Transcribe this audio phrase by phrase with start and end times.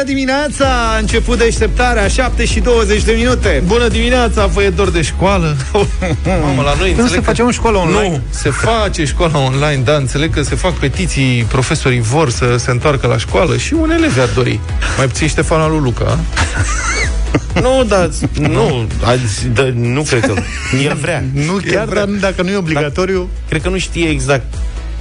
[0.00, 0.92] Bună dimineața!
[0.94, 3.62] A început deșteptarea, 7 și 20 de minute.
[3.66, 5.56] Bună dimineața, vă e dor de școală?
[6.42, 8.08] Mamă, la noi Nu se face o școală online?
[8.08, 12.70] Nu, se face școala online, da, înțeleg că se fac petiții, profesorii vor să se
[12.70, 14.60] întoarcă la școală și un elev ar dori.
[14.96, 16.18] Mai puțin Ștefana lui Luca.
[17.62, 20.34] Nu, dar nu, azi, da, nu cred că
[20.82, 21.24] el vrea.
[21.32, 22.06] Nu chiar, vrea.
[22.06, 23.28] dar dacă nu e obligatoriu...
[23.48, 24.54] Cred că nu știe exact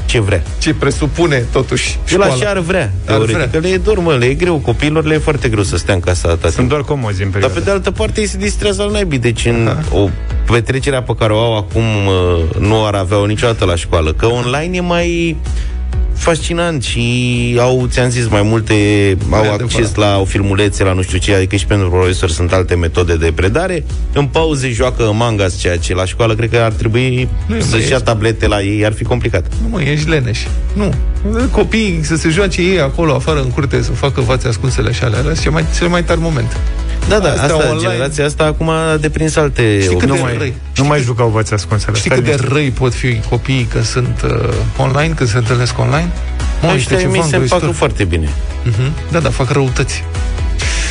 [0.09, 0.43] ce vrea.
[0.59, 2.33] Ce presupune, totuși, El școala.
[2.33, 2.81] așa ar vrea.
[2.81, 3.35] Ar Teoretic.
[3.35, 3.49] vrea.
[3.49, 4.57] Că le e dor, mă, le e greu.
[4.57, 6.69] Copiilor le e foarte greu să stea în casa atâta Sunt timp.
[6.69, 7.53] doar comozi în Dar perioada.
[7.59, 9.19] pe de altă parte ei se distrează al naibii.
[9.19, 10.09] Deci în o
[10.51, 14.13] petrecerea pe care o au acum uh, nu ar avea-o niciodată la școală.
[14.13, 15.37] Că online e mai
[16.19, 18.73] fascinant și au, ți-am zis, mai multe,
[19.31, 19.61] au adevărat.
[19.61, 23.31] acces la filmulețe, la nu știu ce, adică și pentru profesori sunt alte metode de
[23.35, 23.85] predare.
[24.13, 27.89] În pauze joacă mangas, ceea ce la școală cred că ar trebui Nu, mă, să-și
[27.89, 29.45] ia ești- tablete la ei, ar fi complicat.
[29.61, 30.39] Nu, mă, ești leneș.
[30.73, 30.93] Nu.
[31.51, 35.19] Copiii să se joace ei acolo, afară, în curte, să facă fațe ascunsele și alea.
[35.19, 36.55] Alea sunt cele mai, cele mai tari momente.
[37.07, 37.79] Da, da, Astea asta, online.
[37.79, 39.79] generația asta acum a deprins alte...
[39.81, 40.53] Știi cât Nu de mai, răi.
[40.75, 41.95] nu mai jucau vați ascunsele.
[41.97, 42.53] Știi Stai cât de liniștit.
[42.57, 46.09] răi pot fi copiii când sunt uh, online, când se întâlnesc online?
[46.61, 47.53] Mă, este Ăștia ceva mi se îngrozitor.
[47.61, 48.27] împacă foarte bine.
[48.27, 49.11] Uh-huh.
[49.11, 50.03] Da, da, fac răutăți.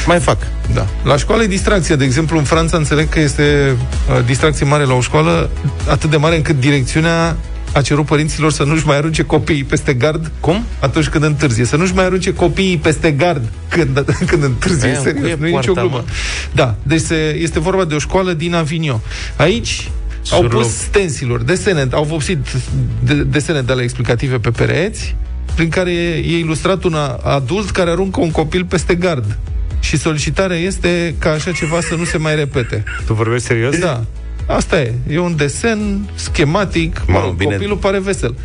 [0.06, 0.36] Mai fac.
[0.74, 0.86] Da.
[1.04, 1.94] La școală e distracție.
[1.96, 3.76] De exemplu, în Franța înțeleg că este
[4.16, 5.50] uh, distracție mare la o școală,
[5.88, 7.36] atât de mare încât direcțiunea
[7.72, 10.64] a cerut părinților să nu-și mai arunce copiii peste gard Cum?
[10.80, 11.64] atunci când întârzie.
[11.64, 14.88] Să nu-și mai arunce copiii peste gard când, când întârzie.
[14.88, 16.04] Aia, Serios, cu e nu e nicio poarta, glumă.
[16.06, 16.12] mă?
[16.52, 19.00] Da, deci se, este vorba de o școală din Avignon.
[19.36, 19.90] Aici
[20.30, 20.62] au Surlop.
[20.62, 22.38] pus stensiluri, desene, au vopsit
[23.04, 25.16] de, desene de ale explicative pe pereți,
[25.54, 29.38] prin care e, e ilustrat un a- adult care aruncă un copil peste gard.
[29.80, 32.84] Și solicitarea este ca așa ceva să nu se mai repete.
[33.06, 33.78] Tu vorbești serios?
[33.78, 34.04] Da.
[34.48, 34.92] Asta e.
[35.10, 37.02] E un desen schematic.
[37.06, 37.52] Mă Mamă, rog, bine.
[37.52, 38.34] copilul pare vesel.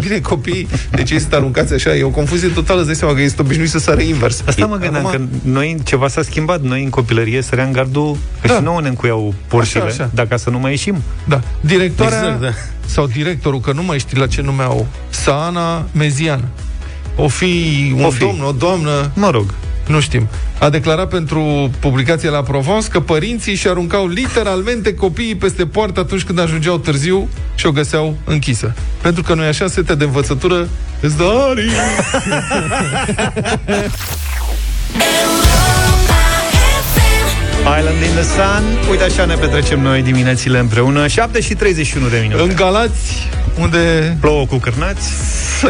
[0.00, 3.20] Bine, copiii, deci ei sunt aruncați așa, e o confuzie totală, îți dai seama că
[3.20, 4.42] este obișnuit să sară invers.
[4.46, 6.62] Asta mă gândeam, Acum- că noi ceva s-a schimbat.
[6.62, 8.54] Noi în copilărie săream gardul, că Da.
[8.54, 10.10] și nouă ne încuiau porțile, Așa, așa.
[10.14, 10.96] dacă să nu mai ieșim.
[11.28, 11.40] Da.
[11.60, 12.50] Directoarea Exact, da.
[12.86, 16.44] sau directorul, că nu mai știi la ce nume au, Saana Mezian.
[17.16, 18.18] O fi un O fi.
[18.18, 19.54] domn, o doamnă, Mă rog,
[19.86, 20.28] nu știm.
[20.58, 26.24] A declarat pentru publicația la Provence că părinții și aruncau literalmente copiii peste poartă atunci
[26.24, 28.74] când ajungeau târziu și o găseau închisă.
[29.02, 30.68] Pentru că nu e așa, setea de învățătură
[31.00, 31.70] îți dă arii.
[37.64, 38.90] Island in the Sun.
[38.90, 41.06] Uite așa ne petrecem noi diminețile împreună.
[41.06, 42.42] 7 și 31 de minute.
[42.42, 45.08] În Galați, unde Plouă cu cârnați.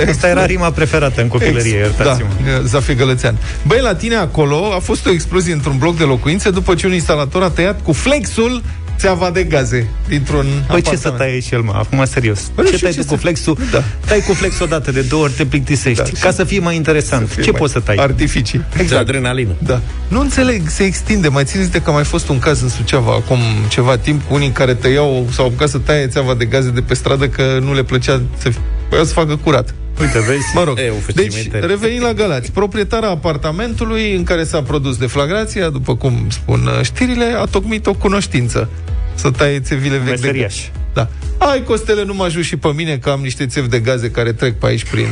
[0.08, 2.28] Asta era rima preferată în copilărie, iertați-mă.
[2.44, 3.36] Da, Zafie Gălățean.
[3.66, 6.92] Băi, la tine acolo a fost o explozie într-un bloc de locuințe după ce un
[6.92, 8.62] instalator a tăiat cu flexul
[8.98, 11.18] țeava de gaze dintr-un Păi ce să apartament.
[11.18, 11.72] taie și el, mă?
[11.76, 12.40] Acum serios.
[12.54, 13.58] Băi, ce și tai ce tu să- cu flexul?
[13.70, 13.82] Da.
[14.06, 16.02] Tai cu flexul odată de două ori, te plictisești.
[16.02, 17.28] Da, și- ca să fie mai interesant.
[17.28, 17.96] Fie ce mai poți să tai?
[17.96, 18.64] Artificii.
[18.78, 19.00] Exact.
[19.00, 19.50] Adrenalină.
[19.58, 19.80] Da.
[20.08, 21.28] Nu înțeleg, se extinde.
[21.28, 23.38] Mai țineți de că a mai fost un caz în Suceava acum
[23.68, 26.80] ceva timp cu unii care tăiau sau au apucat să taie țeava de gaze de
[26.80, 28.50] pe stradă că nu le plăcea să,
[28.88, 29.74] voiau să facă curat.
[30.00, 30.42] Uite, vezi?
[30.54, 31.66] Mă rog, E, o deci fecimente.
[31.66, 37.24] revenind la Galați, proprietara apartamentului în care s-a produs deflagrația, după cum spun uh, știrile,
[37.38, 38.68] a tocmit o cunoștință
[39.14, 40.56] să taie țevile vechi de Meseriaș.
[40.92, 41.08] Da.
[41.38, 44.32] Ai, Costele, nu mă ajut și pe mine că am niște țevi de gaze care
[44.32, 45.06] trec pe aici prin...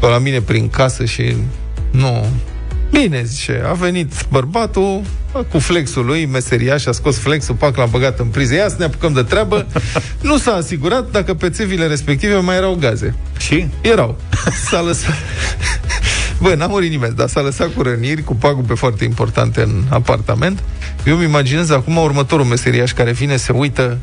[0.00, 1.36] pe la mine prin casă și...
[1.90, 2.26] Nu...
[2.90, 5.02] Bine, zice, a venit bărbatul
[5.50, 8.54] cu flexul lui, meseriaș, a scos flexul, pac, l-a băgat în priză.
[8.54, 9.66] Ia să ne apucăm de treabă.
[10.20, 13.14] Nu s-a asigurat dacă pe țevile respective mai erau gaze.
[13.38, 13.66] Și?
[13.80, 14.20] Erau.
[14.68, 15.14] S-a lăsat...
[16.40, 20.62] Bă, n-a murit nimeni, dar s-a lăsat cu răniri, cu pagube foarte importante în apartament.
[21.04, 23.98] Eu îmi imaginez acum următorul meseriaș care vine, se uită,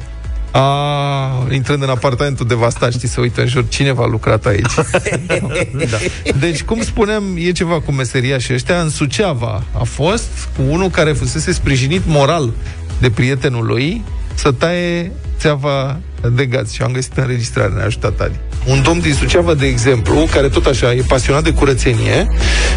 [0.51, 4.73] a, intrând în apartamentul devastat, știi, se uită în jur, cineva a lucrat aici.
[5.91, 5.97] da.
[6.39, 8.81] Deci, cum spuneam, e ceva cu meseriașii ăștia.
[8.81, 12.53] În Suceava a fost cu unul care fusese sprijinit moral
[12.99, 15.99] de prietenul lui să taie țeava
[16.29, 18.35] de gaz și am găsit înregistrare, ne-a ajutat Adi.
[18.67, 22.27] Un domn din Suceava, de exemplu, care tot așa e pasionat de curățenie,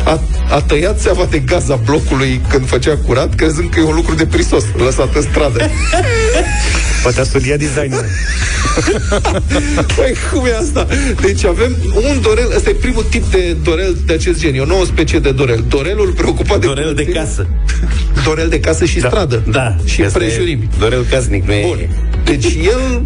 [0.05, 0.21] a,
[0.51, 4.15] a tăiat țeava de gaz a blocului când făcea curat, crezând că e un lucru
[4.15, 5.59] de prisos, lăsat în stradă.
[7.03, 8.05] Poate a studiat designul.
[9.97, 10.87] Păi, cum e asta?
[11.21, 14.65] Deci avem un dorel, ăsta e primul tip de dorel de acest gen, e o
[14.65, 15.65] nouă specie de dorel.
[15.69, 17.21] Dorelul preocupat de Dorel de curățenie.
[17.21, 17.47] casă.
[18.25, 19.09] Dorel de casă și Da.
[19.09, 19.43] stradă.
[19.51, 19.77] Da.
[19.85, 20.69] Și Asta e prejurimi.
[20.79, 21.63] Dorel casnic, nu e...
[21.67, 21.89] Bun.
[22.25, 23.03] Deci el,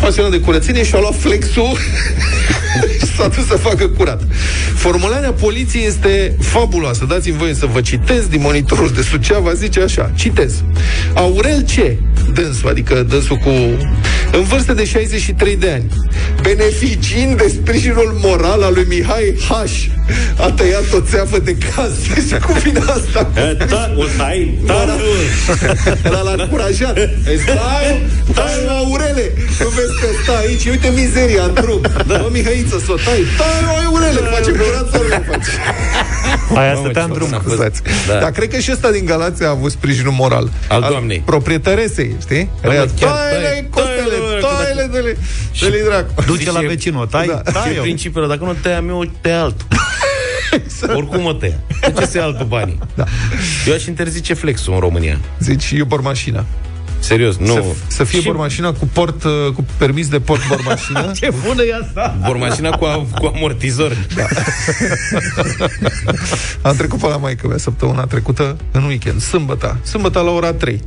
[0.00, 1.76] pasionat de curățenie, și-a luat flexul.
[2.98, 4.22] și s-a dus să facă curat.
[4.74, 7.04] Formularea poliției este fabuloasă.
[7.04, 10.62] Dați-mi voie să vă citez din monitorul de Suceava, zice așa, citez.
[11.14, 11.74] Aurel C.
[12.32, 13.50] Dânsul, adică dânsul cu
[14.32, 15.84] în vârstă de 63 de ani,
[16.42, 19.52] beneficiind de sprijinul moral al lui Mihai H.
[20.36, 23.30] A tăiat o țeafă de casă și cu vine asta.
[23.68, 24.96] Da, o tai, Da, da.
[26.02, 26.96] Dar l-a încurajat.
[26.96, 28.02] Îi Stai,
[28.32, 29.32] stai, Aurele.
[29.60, 30.66] Nu vezi că stai aici?
[30.66, 31.80] Uite mizeria în drum.
[32.06, 32.16] Da.
[32.16, 33.24] Mă, Mihaiță, să o tai.
[33.38, 34.20] Tai, Aurele.
[34.20, 35.50] Face curat sau nu face?
[36.54, 37.28] Aia Mamă, stătea în ce drum.
[37.28, 37.42] fost.
[37.44, 37.82] Scuzați.
[38.06, 38.18] Da.
[38.18, 40.50] Dar cred că și ăsta din Galația a avut sprijinul moral.
[40.68, 41.22] Al doamnei.
[41.24, 42.50] proprietăresei, știi?
[42.62, 45.16] Da, mă, Rea, chiar, Taile, tai, costele, tai, taile, dă-le,
[45.60, 46.22] dă-le dracu.
[46.26, 47.34] Duce la vecinul, tai, Da.
[47.52, 47.82] tai Și eu.
[47.82, 49.66] principiul ăla, dacă nu tăia meu, tăia altul.
[50.98, 51.58] Oricum mă tăia.
[51.80, 52.78] De ce să ia altul banii?
[52.94, 53.04] Da.
[53.66, 55.18] Eu aș interzice flexul în România.
[55.38, 56.44] Zici, e bormașina.
[57.00, 57.54] Serios, nu.
[57.54, 61.10] Să, să fie Și bormașina cu port, uh, cu permis de port bormașină.
[61.20, 62.16] Ce bună e asta!
[62.26, 63.96] Bormașina cu, a, cu amortizor.
[64.14, 64.26] Da.
[66.68, 69.76] Am trecut pe la maică mea săptămâna trecută în weekend, sâmbătă.
[69.82, 70.82] Sâmbătă la ora 3.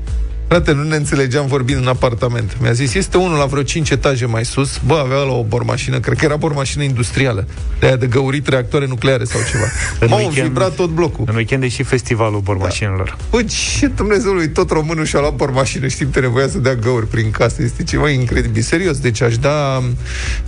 [0.54, 2.58] Frate, nu ne înțelegeam vorbind în apartament.
[2.62, 4.80] Mi-a zis, este unul la vreo 5 etaje mai sus.
[4.86, 7.48] Bă, avea la o bormașină, cred că era bormașină industrială.
[7.80, 9.64] De aia de găurit reactoare nucleare sau ceva.
[10.00, 11.26] În M-au weekend- vibrat tot blocul.
[11.28, 13.18] În weekend e și festivalul bormașinilor.
[13.30, 17.32] Bă, ce Dumnezeului, tot românul și-a luat bormașină și simte nevoia să dea găuri prin
[17.32, 17.62] casă.
[17.62, 18.62] Este ceva incredibil.
[18.62, 19.84] Serios, deci aș da,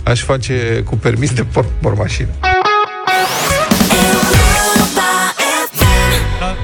[0.02, 2.28] aș face cu permis de port bormașină.
[2.40, 2.65] Da,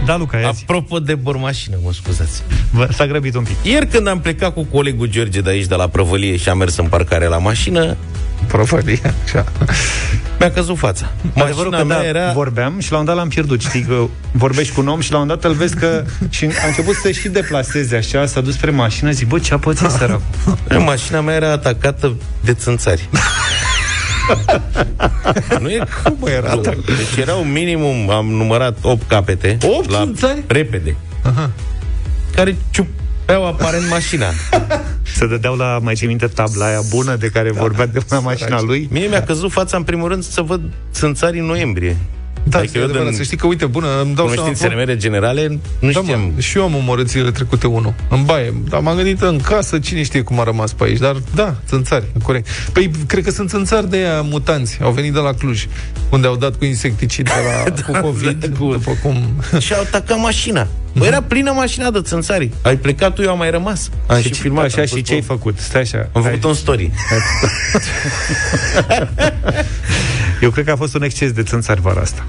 [0.06, 0.60] da Luca, ia zi.
[0.62, 2.42] Apropo de bormașină, mă scuzați.
[2.70, 3.56] Vă- S-a grăbit un pic.
[3.62, 6.76] Ieri când am plecat cu colegul George de aici, de la Prăvălie, și am mers
[6.76, 7.96] în parcare la mașină,
[8.46, 9.44] Prăvălie, așa.
[10.38, 11.10] mi-a căzut fața.
[11.34, 12.32] Adevărul Mașina că mea da, era...
[12.32, 13.60] vorbeam și la un dat l-am pierdut.
[13.60, 16.66] Știi că vorbești cu un om și la un dat îl vezi că și a
[16.66, 20.22] început să se și deplaseze așa, s-a dus spre mașină, zic, bă, ce-a pățit săracul?
[20.84, 23.08] Mașina mea era atacată de țânțari.
[25.60, 26.84] nu e cum Mă, era atac.
[26.84, 29.58] Deci erau minimum, am numărat 8 capete.
[29.76, 30.42] Opt la țânțari?
[30.46, 30.96] Repede.
[31.22, 31.50] Aha.
[32.34, 34.26] Care ciupeau aparent mașina.
[35.16, 38.60] Se dădeau la, mai ții minte, tabla aia bună de care vorbea de la mașina
[38.60, 38.88] lui?
[38.90, 40.60] Mie mi-a căzut fața în primul rând să văd
[40.92, 41.96] țânțarii în noiembrie.
[42.52, 44.74] Da, Adică e eu adevărat, din să știi că, uite, bună, îmi dau seama Cunoștințele
[44.74, 45.46] mele generale,
[45.78, 46.20] nu Da, știam.
[46.34, 48.54] mă, și eu am omorât zilele trecute unul, în baie.
[48.68, 50.98] Dar m-am gândit în casă, cine știe cum a rămas pe aici.
[50.98, 52.48] Dar da, țânțari, corect.
[52.72, 54.78] Păi, cred că sunt țânțari de aia mutanți.
[54.82, 55.66] Au venit de la Cluj,
[56.10, 59.16] unde au dat cu insecticid de la, Da, cu COVID, da, cu- după cum...
[59.64, 60.66] Și au atacat mașina.
[60.96, 62.50] Bă, era plină mașina de țânțari.
[62.62, 63.90] Ai plecat tu, eu am mai rămas.
[64.06, 64.64] Am și, ce- filmat.
[64.64, 65.58] Așa am și pus ce ai pe- făcut?
[65.58, 65.98] Stai așa.
[66.12, 66.48] Am făcut Hai.
[66.50, 66.90] un story.
[70.42, 72.24] Eu cred că a fost un exces de țânțari vara asta.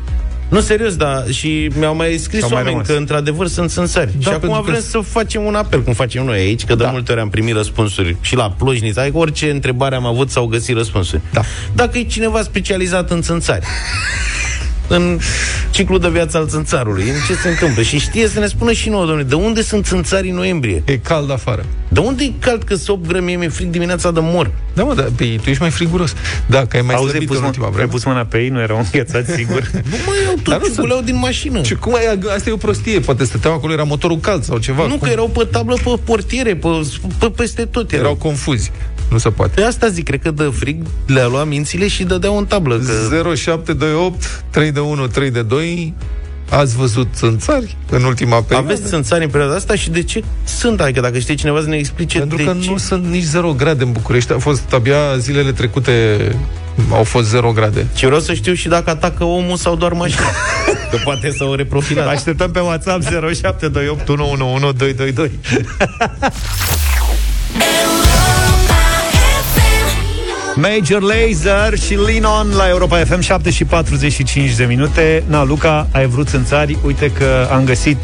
[0.50, 1.24] Nu, serios, da.
[1.32, 2.88] Și mi-au mai scris Și-au mai oameni rămas.
[2.88, 4.12] că, într-adevăr, sunt țânțari.
[4.18, 6.66] Da, și acum pentru că vrem s- să facem un apel, cum facem noi aici,
[6.66, 6.90] că de Da.
[6.90, 10.76] multe ori am primit răspunsuri și la Plujnița, adică orice întrebare am avut s-au găsit
[10.76, 11.22] răspunsuri.
[11.32, 11.42] Da.
[11.76, 13.66] Dacă e cineva specializat în țânțari,
[14.96, 15.20] în
[15.72, 17.82] ciclul de viață al țânțarului, în ce se întâmplă.
[17.82, 20.84] Și știe să ne spună și nouă, domnule, de unde sunt țânțarii în noiembrie?
[20.86, 21.66] E cald afară.
[21.88, 24.52] De unde e cald că se 8 grămi, mie mi-e frig dimineața de mor?
[24.74, 26.14] Da, mă, da, pe, tu ești mai friguros.
[26.46, 27.90] Da, că ai mai Auzi, ai slăbit pus, în mă, ultima ai vreme.
[27.90, 29.70] pus mâna pe ei, nu erau înghețați, sigur.
[29.74, 31.64] Nu mă iau Dar tot nu ciuguleau din mașină.
[31.64, 34.84] Și cum ai, asta e o prostie, poate stăteau acolo, era motorul cald sau ceva.
[34.84, 35.00] Nu, cum?
[35.00, 36.68] că erau pe tablă, pe portiere, pe,
[37.20, 38.04] pe peste tot erau.
[38.04, 38.72] erau confuzi.
[39.10, 39.52] Nu se poate.
[39.56, 42.78] Pe asta zic, cred că de frig le-a luat mințile și dădeau în tablă.
[42.78, 43.34] Că...
[43.36, 45.94] 0728 3 de 1 3 de 2
[46.50, 48.72] Ați văzut țânțari în ultima perioadă?
[48.72, 50.82] Aveți țânțari în perioada asta și de ce sunt?
[50.82, 52.70] Adică dacă știe cineva să ne explice Pentru de că ce.
[52.70, 54.32] nu sunt nici 0 grade în București.
[54.32, 56.18] A fost abia zilele trecute
[56.92, 57.88] au fost 0 grade.
[57.96, 60.26] Și vreau să știu și dacă atacă omul sau doar mașina.
[60.92, 62.08] că poate să o reprofilat.
[62.08, 65.32] Așteptăm pe WhatsApp 0728 111 222.
[70.56, 75.88] Major Lazer și Lean On la Europa FM 7 și 45 de minute Na, Luca,
[75.92, 77.98] ai vrut țânțari Uite că am găsit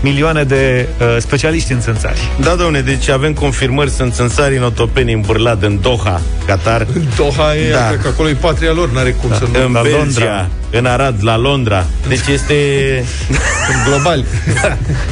[0.00, 5.12] milioane de uh, specialiști în țânțari Da, domne, deci avem confirmări, sunt țânțari în otopeni
[5.12, 7.86] în Bârlad, în Doha, Qatar, Doha e, Da.
[7.88, 9.64] cred că acolo e patria lor, n-are cum să nu...
[9.66, 10.48] în la Belgia, Londra.
[10.70, 11.84] în Arad, la Londra.
[12.08, 12.54] Deci este
[13.66, 14.24] Sunt globali.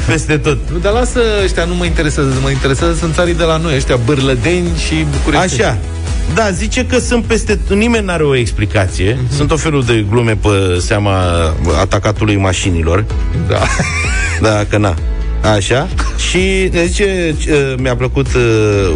[0.07, 0.57] peste tot.
[0.71, 2.33] Nu, Dar lasă ăștia, nu mă interesează.
[2.41, 5.61] Mă interesează sunt țarii de la noi, ăștia bârlădeni și București.
[5.61, 5.77] Așa.
[6.33, 7.59] Da, zice că sunt peste...
[7.69, 9.17] Nimeni n-are o explicație.
[9.23, 9.35] Mhm.
[9.35, 11.19] Sunt o felul de glume pe seama
[11.79, 13.05] atacatului mașinilor.
[13.47, 13.61] Da.
[14.41, 14.95] Da, că na.
[15.55, 15.87] Așa.
[16.29, 18.41] Și zice, uh, mi-a plăcut uh,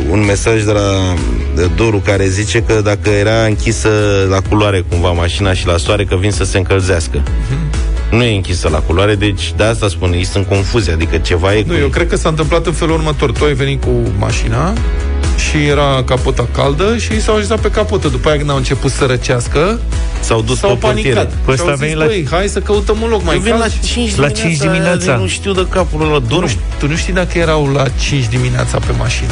[0.09, 3.89] un mesaj de la uh, Doru care zice că dacă era închisă
[4.29, 7.21] la culoare cumva mașina și la soare, că vin să se încălzească.
[7.49, 8.15] Mhm.
[8.15, 11.63] Nu e închisă la culoare, deci de asta spun, ei sunt confuzi, adică ceva e
[11.65, 11.79] Nu, cu...
[11.79, 13.31] eu cred că s-a întâmplat în felul următor.
[13.31, 14.73] Tu ai venit cu mașina
[15.37, 18.07] și era capota caldă și s-au așezat pe capotă.
[18.07, 19.79] După aia când au început să răcească,
[20.19, 21.13] S-au dus s-au pe portiere.
[21.15, 21.33] panicat.
[21.45, 23.35] Păi Și ăsta au a venit zis, la- băi, hai să căutăm un loc mai
[23.35, 23.63] Eu vin cald.
[23.63, 25.15] la și- 5 La 5 dimineața.
[25.15, 26.47] Nu știu de capul ăla, Tu nu, dorm.
[26.47, 29.31] știi, tu nu știi dacă erau la 5 dimineața pe mașină.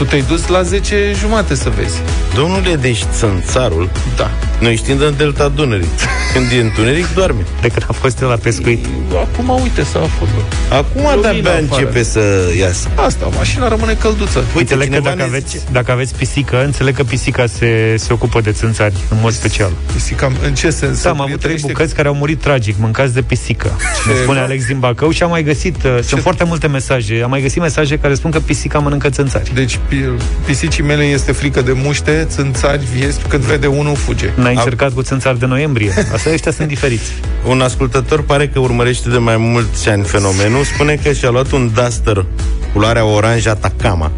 [0.00, 2.02] Tu te-ai dus la 10 jumate să vezi.
[2.34, 4.30] Domnule, deci țânțarul, Da.
[4.60, 5.86] noi știm în delta Dunării.
[6.32, 7.40] Când e întuneric, doarme.
[7.60, 8.86] De când a fost el la pescuit.
[9.14, 10.28] Acum, uite, s-a făcut.
[10.70, 11.60] Acum Lumină de-abia afară.
[11.60, 12.20] începe să
[12.58, 12.88] iasă.
[12.94, 14.38] Asta, mașina rămâne călduță.
[14.38, 17.94] Uite, Înțeleg că cineva dacă ne aveți, zice- dacă aveți pisică, înțeleg că pisica se,
[17.98, 19.70] se ocupă de țânțari, în mod special.
[19.92, 21.02] Pisica, în ce sens?
[21.02, 23.70] Da, am avut trei bucăți care au murit tragic, mâncați de pisică.
[24.06, 24.44] Ne spune bă?
[24.44, 27.60] Alex din Bacău și am mai găsit, uh, sunt foarte multe mesaje, am mai găsit
[27.60, 29.50] mesaje care spun că pisica mănâncă țânțari.
[29.54, 34.30] Deci pi- pisicii mele este frică de muște, țânțari, viesti, când vede unul fuge.
[34.34, 35.92] N-ai încercat cu țânțari de noiembrie.
[36.14, 37.12] Asta ăștia sunt diferiți.
[37.48, 40.64] Un ascultător pare că urmărește de mai mulți ani fenomenul.
[40.64, 42.26] Spune că și-a luat un Duster
[42.72, 44.10] culoarea oranj Atacama.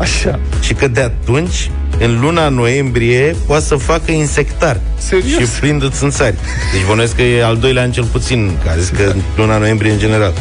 [0.00, 0.40] Așa.
[0.60, 4.80] Și că de atunci, în luna noiembrie, poate să facă insectar.
[4.98, 5.40] Serios?
[5.40, 6.34] Și prindă țânțari.
[6.72, 9.58] Deci bănuiesc că e al doilea an cel puțin, că a zis că în luna
[9.58, 10.32] noiembrie în general.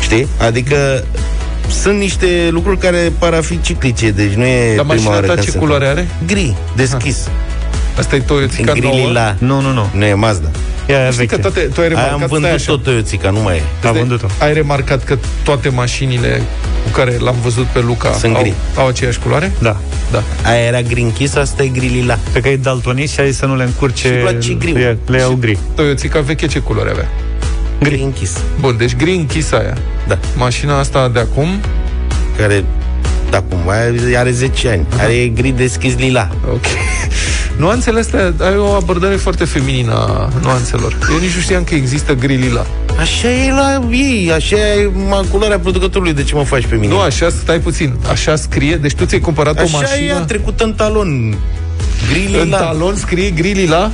[0.00, 0.26] Știi?
[0.40, 1.04] Adică
[1.70, 5.26] sunt niște lucruri care par a fi ciclice, deci nu e Dar prima mașina oară
[5.26, 6.14] ta când ce se culoare întâmplă.
[6.24, 6.32] are?
[6.32, 7.28] Gri, deschis.
[7.98, 8.94] Asta e Toyota Gri nouă?
[8.96, 9.34] lila.
[9.38, 9.88] Nu, nu, nu.
[9.94, 10.48] Nu e Mazda.
[10.86, 11.48] Ea e Știi că veche.
[11.48, 13.60] toate, tu ai Aia remarcat, am stai vândut așa, tot Toyota, nu mai e.
[13.60, 14.26] A Stai, vândut-o.
[14.38, 16.42] Ai remarcat că toate mașinile
[16.84, 18.52] cu care l-am văzut pe Luca Sunt au, gri.
[18.76, 19.52] au aceeași culoare?
[19.58, 19.76] Da.
[20.10, 20.22] Da.
[20.44, 22.18] Aia era gri închis, asta e gri lila.
[22.32, 24.08] Pe că e daltonist și a zis să nu le încurce.
[24.08, 24.78] Și-i place griul.
[24.78, 25.58] Le, le iau gri.
[25.74, 27.08] Toyota veche ce culoare avea?
[27.82, 28.32] Gri închis.
[28.60, 29.76] Bun, deci gri închis aia.
[30.08, 30.18] Da.
[30.36, 31.48] Mașina asta de acum,
[32.36, 32.64] Care,
[33.30, 34.86] da, cum, aia are 10 ani.
[34.98, 36.28] Are gri deschis lila.
[36.52, 36.64] ok.
[37.56, 40.96] Nuanțele astea, ai o abordare foarte feminină a nuanțelor.
[41.12, 42.66] Eu nici nu știam că există gri lila.
[42.98, 46.92] Așa e la ei, așa e ma- culoarea producătorului, de ce mă faci pe mine?
[46.92, 47.94] Nu, așa, stai puțin.
[48.10, 50.04] Așa scrie, deci tu ți-ai cumpărat o așa mașină...
[50.06, 51.36] e, a trecut în talon.
[52.10, 52.56] Gri În lila.
[52.58, 53.90] talon scrie gri lila?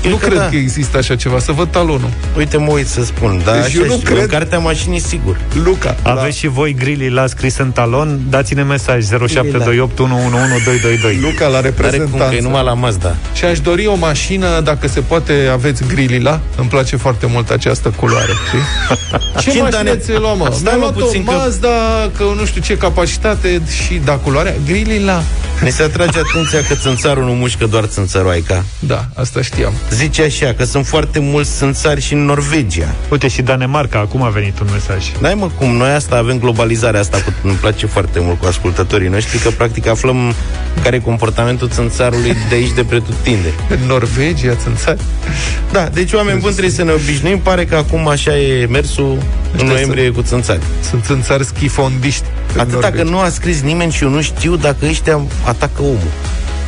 [0.00, 0.48] Cred nu că cred da.
[0.48, 2.10] că există așa ceva, să văd talonul.
[2.36, 4.04] Uite, mă uit să spun, da, Deci așa eu nu știu.
[4.10, 5.40] cred- În cartea mașinii, sigur.
[5.64, 5.96] Luca.
[6.02, 8.20] Aveți și voi grilii la scris în talon?
[8.30, 11.18] Dați-ne mesaj 0728 111 222.
[11.20, 12.38] Luca la Are cum că e reprezentanță.
[12.42, 13.16] numai la Mazda.
[13.34, 16.40] Și aș dori o mașină, dacă se poate, aveți gri lila.
[16.56, 18.58] Îmi place foarte mult această culoare, știi?
[19.42, 20.44] Ce Cinta mașină ne- ți-ai luat, mă?
[20.52, 21.68] Stai, Mi-am mă, luat puțin o că- Mazda,
[22.16, 25.22] că nu știu ce capacitate și, da, culoarea, gri lila.
[25.62, 28.64] Ne se atrage atenția că țânțarul nu mușcă doar țânțăroaica.
[28.78, 29.72] Da, asta știam.
[29.90, 32.94] Zice așa, că sunt foarte mulți țânțari și în Norvegia.
[33.10, 35.04] Uite, și Danemarca, acum a venit un mesaj.
[35.20, 39.08] N-ai mă cum, noi asta avem globalizarea asta, cu, îmi place foarte mult cu ascultătorii
[39.08, 40.34] noștri, că practic aflăm
[40.82, 43.48] care e comportamentul țânțarului de aici de pretutinde.
[43.68, 45.00] În Norvegia, țânțari.
[45.72, 49.18] Da, deci oameni buni trebuie să ne obișnuim, pare că acum așa e mersul
[49.58, 50.60] în noiembrie cu țânțari.
[50.88, 52.24] Sunt țânțari schifondiști.
[52.54, 53.10] în Atâta că Norvegia.
[53.10, 56.10] nu a scris nimeni și eu nu știu dacă ăștia atacă omul.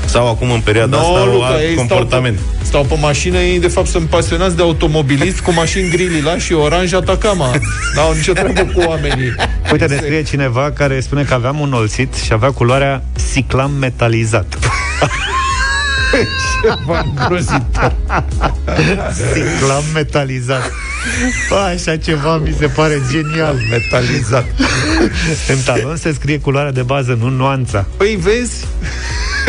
[0.08, 2.38] Sau acum în perioada No, asta au Luca, alt ei comportament.
[2.38, 6.04] Stau pe, stau pe mașină, ei de fapt sunt pasionați de automobilist cu mașini gri
[6.04, 7.50] lila și oranj Atacama.
[7.94, 9.34] N-au nicio treabă cu oamenii.
[9.72, 14.58] Uite, ne scrie cineva care spune că aveam un olțit și avea culoarea siclam metalizat.
[16.62, 17.94] Ceva îngrozitor.
[19.32, 20.72] Siclam metalizat.
[21.48, 23.56] Bă, așa ceva mi se pare genial.
[23.70, 24.44] Metalizat.
[25.48, 27.86] În talon se scrie culoarea de bază, nu nuanța.
[27.96, 28.66] Păi vezi?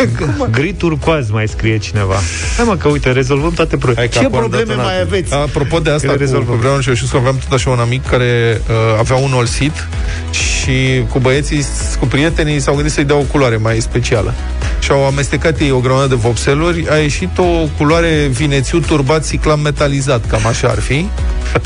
[0.58, 2.14] Gri turcoaz mai scrie cineva.
[2.56, 4.08] Hai mă că uite, rezolvăm toate Hai problemele.
[4.08, 4.92] că Ce acum probleme datonate.
[4.92, 5.34] mai aveți?
[5.34, 6.54] Apropo de asta, Că le cu, rezolvăm.
[6.54, 9.32] cu vreau și eu știu că aveam tot așa un amic care uh, avea un
[9.32, 9.88] olsit
[10.30, 11.64] și cu băieții,
[11.98, 14.34] cu prietenii s-au gândit să-i dea o culoare mai specială.
[14.78, 19.60] Și au amestecat ei o grămadă de vopseluri, a ieșit o culoare vinețiu turbat ciclam
[19.60, 21.06] metalizat, cam așa ar fi.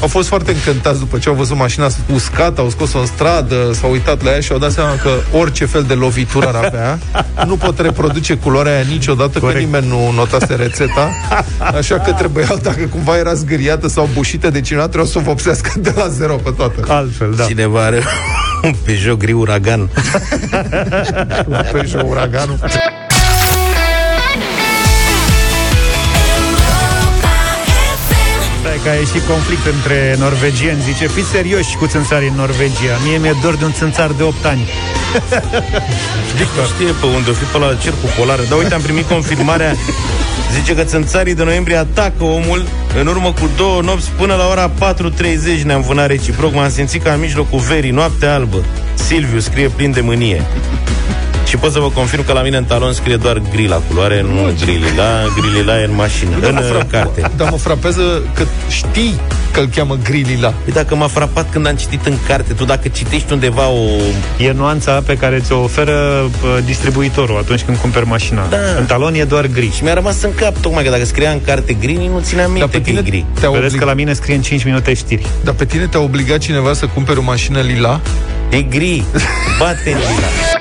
[0.00, 3.90] Au fost foarte încântați după ce au văzut mașina uscată, au scos-o în stradă, s-au
[3.90, 6.98] uitat la ea și au dat seama că orice fel de lovitură ar avea,
[7.46, 9.58] nu pot reproduce culoarea aia niciodată, Corect.
[9.58, 11.10] că nimeni nu notase rețeta,
[11.78, 15.72] așa că trebuiau, dacă cumva era zgâriată sau bușită de cineva, trebuia să o vopsească
[15.76, 16.92] de la zero pe toată.
[16.92, 17.44] Altfel, da.
[17.44, 18.02] Cineva are
[18.62, 19.90] un Peugeot gri uragan.
[21.72, 22.58] Pe și uraganul.
[28.60, 33.18] Stai că a ieșit conflict între norvegieni Zice, fiți serioși cu țânțarii în Norvegia Mie
[33.18, 34.68] mi-e dor de un țânțar de 8 ani
[36.56, 38.38] Nu știe pe unde o fi pe la cercul polar.
[38.48, 39.74] Dar uite, am primit confirmarea.
[40.54, 42.66] Zice că țânțarii de noiembrie atacă omul
[43.00, 46.54] în urmă cu două nopți până la ora 4.30 ne-am vânat reciproc.
[46.54, 48.64] M-am simțit ca în mijlocul verii, noapte albă.
[48.94, 50.42] Silviu scrie plin de mânie.
[51.46, 54.22] Și pot să vă confirm că la mine în talon scrie doar gri la culoare,
[54.22, 57.30] nu gri lila, gri lila e în mașină, în uh, carte.
[57.36, 59.20] Dar mă frapează că știi
[59.54, 60.48] că îl cheamă Grilila.
[60.64, 63.84] Păi dacă m-a frapat când am citit în carte, tu dacă citești undeva o...
[64.38, 68.56] E nuanța pe care ți-o oferă uh, distribuitorul atunci când cumperi mașina Da.
[68.78, 71.40] În talon e doar gri Și mi-a rămas în cap, tocmai că dacă scria în
[71.46, 73.24] carte gri, nu țineam Dar minte pe că e tine gri.
[73.40, 73.78] te-a, Vedeți oblig...
[73.80, 76.86] că la mine scrie în 5 minute știri Dar pe tine te-a obligat cineva să
[76.86, 78.00] cumperi o mașină lila?
[78.50, 79.02] E gri.
[79.58, 80.28] Bate în lila.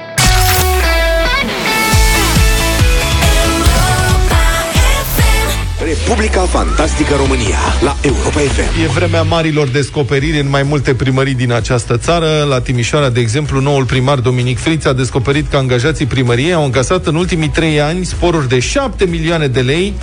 [6.07, 8.83] Republica Fantastică România la Europa FM.
[8.83, 12.45] E vremea marilor descoperiri în mai multe primării din această țară.
[12.49, 17.05] La Timișoara, de exemplu, noul primar Dominic Friț a descoperit că angajații primăriei au încasat
[17.05, 19.93] în ultimii trei ani sporuri de 7 milioane de lei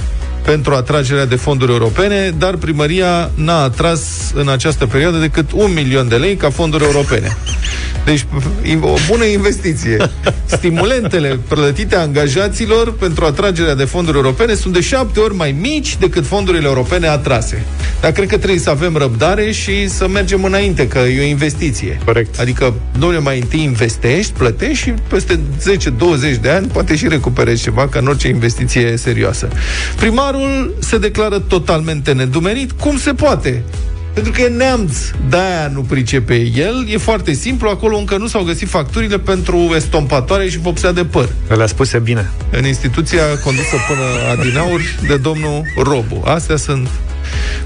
[0.45, 4.01] pentru atragerea de fonduri europene, dar primăria n-a atras
[4.35, 7.37] în această perioadă decât un milion de lei ca fonduri europene.
[8.11, 8.27] Deci,
[8.81, 9.97] o bună investiție.
[10.57, 16.27] Stimulentele plătite angajaților pentru atragerea de fonduri europene sunt de șapte ori mai mici decât
[16.27, 17.63] fondurile europene atrase.
[18.01, 22.01] Dar cred că trebuie să avem răbdare și să mergem înainte, că e o investiție.
[22.05, 22.41] Corect.
[22.41, 25.41] Adică, domnule, mai întâi investești, plătești și peste
[26.37, 29.49] 10-20 de ani poate și recuperezi ceva, ca în orice investiție serioasă.
[29.97, 32.73] Primarul se declară totalmente nedumerit.
[32.73, 33.63] Cum se poate?
[34.13, 34.97] Pentru că e neamț,
[35.29, 36.87] de-aia nu pricepe el.
[36.89, 41.29] E foarte simplu, acolo încă nu s-au găsit facturile pentru estompatoare și vopsea de păr.
[41.49, 42.31] Le-a spuse bine.
[42.51, 46.23] În instituția condusă până adinauri de domnul Robu.
[46.25, 46.89] Astea sunt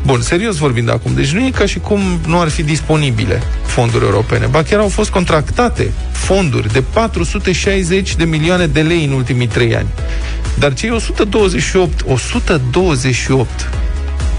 [0.02, 4.04] Bun, serios vorbind acum, deci nu e ca și cum nu ar fi disponibile fonduri
[4.04, 9.46] europene, ba chiar au fost contractate fonduri de 460 de milioane de lei în ultimii
[9.46, 9.88] trei ani.
[10.58, 13.70] Dar cei 128, 128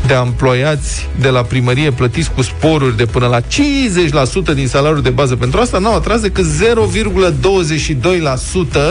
[0.08, 3.44] de emploiați de la primărie plătiți cu sporuri de până la 50%
[4.54, 6.46] din salariul de bază pentru asta n-au atras decât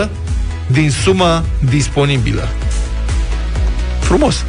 [0.04, 0.08] 0,22%
[0.66, 2.48] din suma disponibilă.
[4.00, 4.44] Frumos.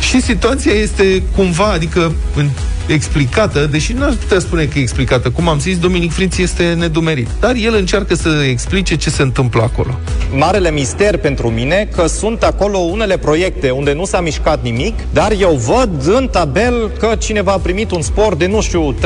[0.00, 2.48] Și situația este cumva, adică în
[2.86, 5.30] explicată, deși nu aș putea spune că e explicată.
[5.30, 7.28] Cum am zis, Dominic Friț este nedumerit.
[7.40, 9.98] Dar el încearcă să explice ce se întâmplă acolo.
[10.36, 15.32] Marele mister pentru mine că sunt acolo unele proiecte unde nu s-a mișcat nimic, dar
[15.40, 18.96] eu văd în tabel că cineva a primit un spor de, nu știu, 30%,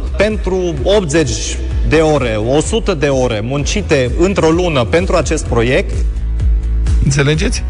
[0.16, 1.30] pentru 80
[1.88, 5.94] de ore, 100 de ore muncite într-o lună pentru acest proiect.
[7.04, 7.62] Înțelegeți?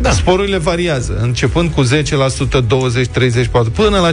[0.00, 0.10] Da.
[0.10, 1.86] Sporurile variază, începând cu 10%,
[2.66, 4.12] 20, 30, 40, până la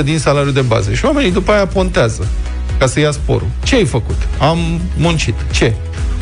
[0.00, 0.92] 50% din salariul de bază.
[0.92, 2.26] Și oamenii după aia pontează
[2.78, 3.48] ca să ia sporul.
[3.64, 4.16] Ce ai făcut?
[4.38, 5.34] Am muncit.
[5.50, 5.74] Ce?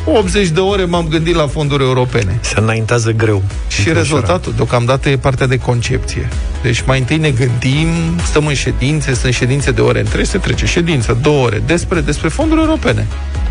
[0.05, 2.39] 80 de ore m-am gândit la fonduri europene.
[2.41, 3.43] Se înaintează greu.
[3.69, 6.29] Și rezultatul, deocamdată, e partea de concepție.
[6.63, 7.89] Deci mai întâi ne gândim,
[8.27, 12.29] stăm în ședințe, sunt ședințe de ore întregi, se trece ședință, două ore, despre, despre
[12.29, 13.07] fonduri europene.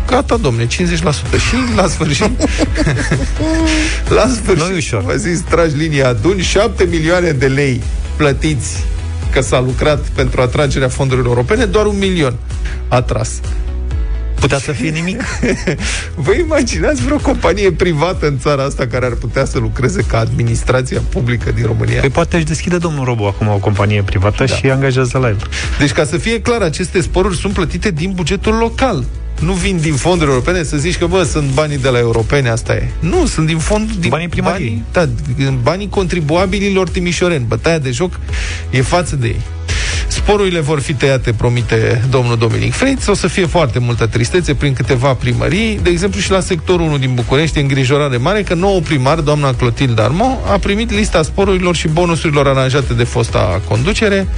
[0.06, 0.68] Gata, domne, 50%.
[0.68, 2.30] Și la sfârșit,
[4.16, 5.02] la sfârșit, Nu-i ușor.
[5.02, 7.82] vă zis, tragi linia aduni, 7 milioane de lei
[8.16, 8.84] plătiți
[9.30, 12.34] că s-a lucrat pentru atragerea fondurilor europene, doar un milion
[12.88, 13.30] atras.
[14.42, 15.22] Putea să fie nimic.
[16.24, 21.00] Vă imaginați vreo companie privată în țara asta care ar putea să lucreze ca administrația
[21.08, 22.00] publică din România?
[22.00, 24.54] Păi poate își deschide domnul Robu acum o companie privată da.
[24.54, 25.36] și angajează la el.
[25.78, 29.04] Deci, ca să fie clar, aceste sporuri sunt plătite din bugetul local.
[29.40, 32.74] Nu vin din fonduri europene să zici că, bă, sunt banii de la europene, asta
[32.74, 32.88] e.
[32.98, 33.92] Nu, sunt din fond...
[33.92, 34.84] Din Banii primăriei.
[34.92, 37.44] Banii, da, din banii contribuabililor timișoreni.
[37.48, 38.20] Bătaia de joc
[38.70, 39.40] e față de ei.
[40.22, 43.06] Sporurile vor fi tăiate, promite domnul Dominic Freiț.
[43.06, 45.80] O să fie foarte multă tristețe prin câteva primării.
[45.82, 49.54] De exemplu, și la sectorul 1 din București, e îngrijorare mare că nou primar, doamna
[49.54, 54.28] Clotilde Armo, a primit lista sporurilor și bonusurilor aranjate de fosta conducere.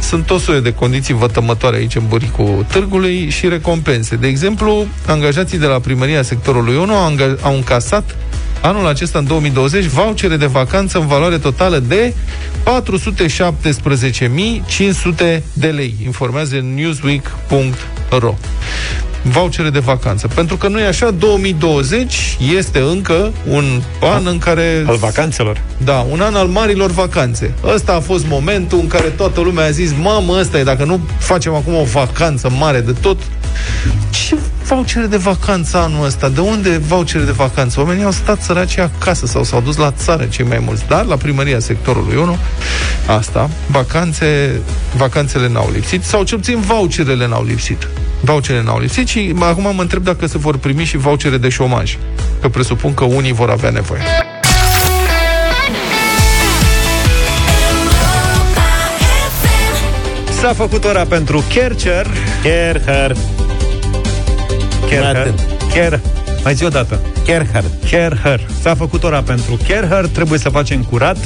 [0.00, 4.16] Sunt o soie de condiții vătămătoare aici în buricul târgului și recompense.
[4.16, 8.16] De exemplu, angajații de la primăria sectorului 1 au, anga- au încasat
[8.62, 12.14] anul acesta, în 2020, vouchere de vacanță în valoare totală de
[12.64, 18.34] 417.500 de lei, informează newsweek.ro
[19.22, 20.28] vouchere de vacanță.
[20.34, 23.64] Pentru că nu e așa, 2020 este încă un
[24.00, 24.84] an în care...
[24.86, 25.60] Al vacanțelor.
[25.84, 27.54] Da, un an al marilor vacanțe.
[27.64, 31.00] Ăsta a fost momentul în care toată lumea a zis, mamă, ăsta e, dacă nu
[31.18, 33.16] facem acum o vacanță mare de tot,
[34.10, 36.28] ce vouchere de vacanță anul ăsta?
[36.28, 37.80] De unde vouchere de vacanță?
[37.80, 41.16] Oamenii au stat săraci acasă sau s-au dus la țară cei mai mulți, dar la
[41.16, 42.36] primăria sectorului 1,
[43.06, 44.60] asta, vacanțe,
[44.96, 47.88] vacanțele n-au lipsit, sau cel puțin voucherele n-au lipsit.
[48.20, 51.96] Voucherele n-au lipsit și acum mă întreb dacă se vor primi și vouchere de șomaj,
[52.40, 54.00] că presupun că unii vor avea nevoie.
[60.42, 62.06] S-a făcut ora pentru Kercher.
[62.42, 63.16] Kerher.
[64.88, 65.16] Kercher.
[65.16, 66.21] Atent.
[66.42, 66.44] Ker.
[66.44, 67.00] Mai zi o dată.
[67.24, 67.64] Kerher.
[67.90, 68.40] Kerher.
[68.62, 71.16] S-a făcut ora pentru Kerher, trebuie să facem curat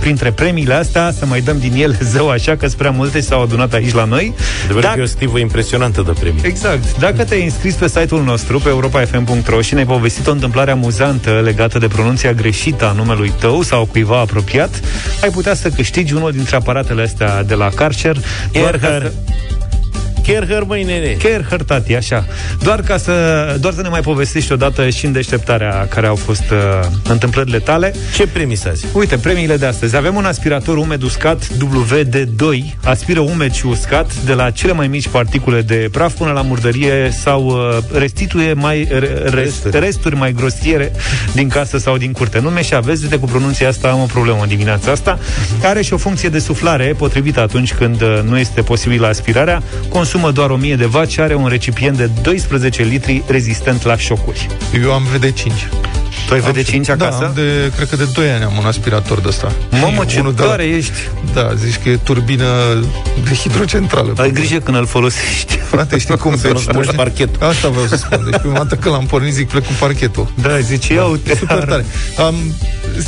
[0.00, 3.24] printre premiile astea, să mai dăm din ele zău așa, că sunt prea multe și
[3.24, 4.34] s-au adunat aici la noi.
[4.74, 6.40] De Dacă- e o stivă impresionantă de premii.
[6.42, 6.98] Exact.
[6.98, 11.78] Dacă te-ai înscris pe site-ul nostru, pe europa.fm.ro și ne-ai povestit o întâmplare amuzantă legată
[11.78, 14.80] de pronunția greșită a numelui tău sau cuiva apropiat,
[15.22, 18.16] ai putea să câștigi unul dintre aparatele astea de la Karcher.
[18.52, 19.12] doar ca Kerher.
[20.26, 21.06] Să- Kerher, măi, nene.
[21.18, 22.26] Kerher, tati, așa.
[22.62, 23.12] Doar ca să,
[23.60, 27.94] doar să ne mai povestești odată și în deșteptarea care au fost uh, întâmplările tale.
[28.14, 28.86] Ce premii azi?
[28.92, 29.96] Uite, premiile de astăzi.
[29.96, 35.08] Avem un aspirator umed uscat WD2, aspiră umed și uscat de la cele mai mici
[35.08, 39.78] particule de praf până la murdărie sau uh, restituie mai re, resturi.
[39.80, 40.92] resturi mai grosiere
[41.34, 42.38] din casă sau din curte.
[42.40, 45.18] Nu meșa, vezi, uite, cu pronunția asta am o problemă în dimineața asta.
[45.62, 49.62] Are și o funcție de suflare potrivită atunci când uh, nu este posibilă aspirarea.
[50.16, 54.46] Consumă doar 1000 de vaci, are un recipient de 12 litri rezistent la șocuri.
[54.82, 56.05] Eu am VD5.
[56.26, 57.24] Tu ai VD5 Da, acasă?
[57.24, 59.52] am de, cred că de 2 ani am un aspirator de ăsta.
[59.70, 60.92] Mamă, ce Unul de tare ești!
[61.34, 62.44] Da, zici că e turbină
[63.28, 64.12] de hidrocentrală.
[64.16, 65.56] Ai grijă când îl folosești.
[65.56, 67.46] Frate, știi cum Să nu smulgi parchetul.
[67.46, 68.26] Asta vreau să spun.
[68.30, 70.32] Deci prima dată când l-am pornit, zic, plec cu parchetul.
[70.42, 71.34] Da, zice, ia uite.
[71.34, 71.84] Super tare.
[72.18, 72.34] Am,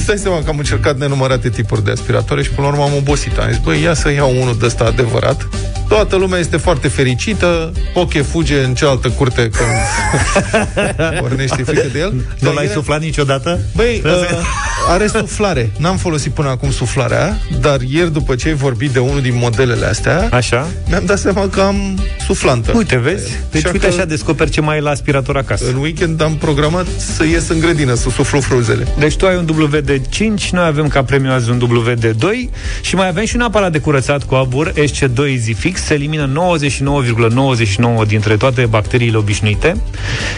[0.02, 3.38] stai seama că am încercat nenumărate tipuri de aspiratoare și până la urmă am obosit.
[3.38, 5.48] Am zis, băi, ia să iau unul de ăsta adevărat.
[5.88, 9.68] Toată lumea este foarte fericită, Poche fuge în cealaltă curte când
[11.20, 12.12] pornește frică de el.
[12.12, 13.60] Nu Dar l-ai era- suflat niciodată?
[13.74, 14.10] Băi, uh,
[14.94, 15.70] are suflare.
[15.78, 19.86] N-am folosit până acum suflarea, dar ieri după ce ai vorbit de unul din modelele
[19.86, 20.66] astea, Așa?
[20.88, 22.72] mi-am dat seama că am suflantă.
[22.76, 23.30] Uite, vezi?
[23.50, 25.64] Deci Așa uite că- așa descoperi ce mai e la aspirator acasă.
[25.68, 28.86] În weekend am programat să ies în grădină, să suflu frunzele.
[28.98, 33.24] Deci tu ai un WD5, noi avem ca premiu azi un WD2 și mai avem
[33.24, 36.30] și un aparat de curățat cu abur SC2 Zifix, se elimină
[38.02, 39.76] 99,99 dintre toate bacteriile obișnuite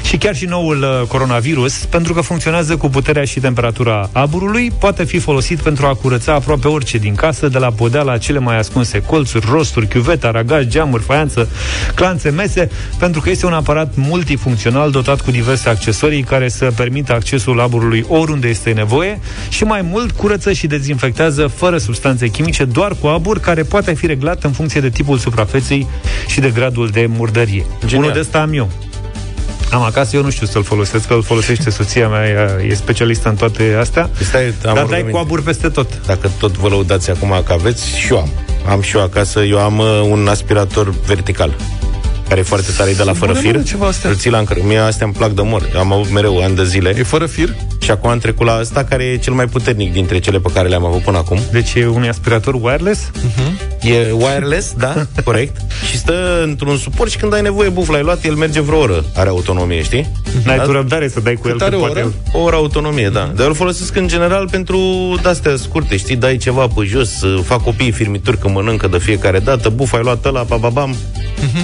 [0.05, 5.05] și chiar și noul uh, coronavirus, pentru că funcționează cu puterea și temperatura aburului, poate
[5.05, 8.59] fi folosit pentru a curăța aproape orice din casă, de la podea la cele mai
[8.59, 11.49] ascunse colțuri, rosturi, chiuvete, aragaj, geamuri, faianță,
[11.95, 17.13] clanțe, mese, pentru că este un aparat multifuncțional dotat cu diverse accesorii care să permită
[17.13, 22.97] accesul aburului oriunde este nevoie și mai mult curăță și dezinfectează fără substanțe chimice, doar
[23.01, 25.87] cu abur care poate fi reglat în funcție de tipul suprafeței
[26.27, 27.67] și de gradul de murdărie.
[27.81, 27.99] Genial.
[28.01, 28.71] Unul de ăsta am eu.
[29.71, 33.29] Am acasă, eu nu știu să-l folosesc, că îl folosește soția mea, ea e specialistă
[33.29, 35.11] în toate astea, Stai, am dar dai rugăminte.
[35.11, 36.07] cu abur peste tot.
[36.07, 38.29] Dacă tot vă lăudați acum că aveți, și eu am.
[38.69, 41.55] Am și eu acasă, eu am uh, un aspirator vertical
[42.29, 43.67] care e foarte tare, e de la fără Spune-mă fir.
[43.67, 44.11] ceva astea.
[44.11, 45.63] Îl ții la încăr- Mie astea îmi plac de mor.
[45.79, 46.95] Am avut mereu ani de zile.
[46.99, 47.55] E fără fir?
[47.91, 50.69] Și acum am trecut la ăsta care e cel mai puternic dintre cele pe care
[50.69, 51.39] le-am avut până acum.
[51.53, 53.11] Deci e un aspirator wireless?
[53.83, 55.57] E wireless, da, corect.
[55.91, 59.05] Și stă într-un suport și când ai nevoie, buf, l-ai luat, el merge vreo oră.
[59.15, 60.13] Are autonomie, știi?
[60.45, 60.63] N-ai Da?
[60.63, 62.01] tu răbdare să dai cu el, Cât că are o poate...
[62.01, 62.13] oră?
[62.33, 63.31] O oră autonomie, da.
[63.35, 64.79] Dar eu îl folosesc în general pentru
[65.23, 66.17] de-astea scurte, știi?
[66.17, 70.03] Dai ceva pe jos, uh, fac copiii firmituri când mănâncă de fiecare dată, buf, ai
[70.03, 70.97] luat ăla, bababam,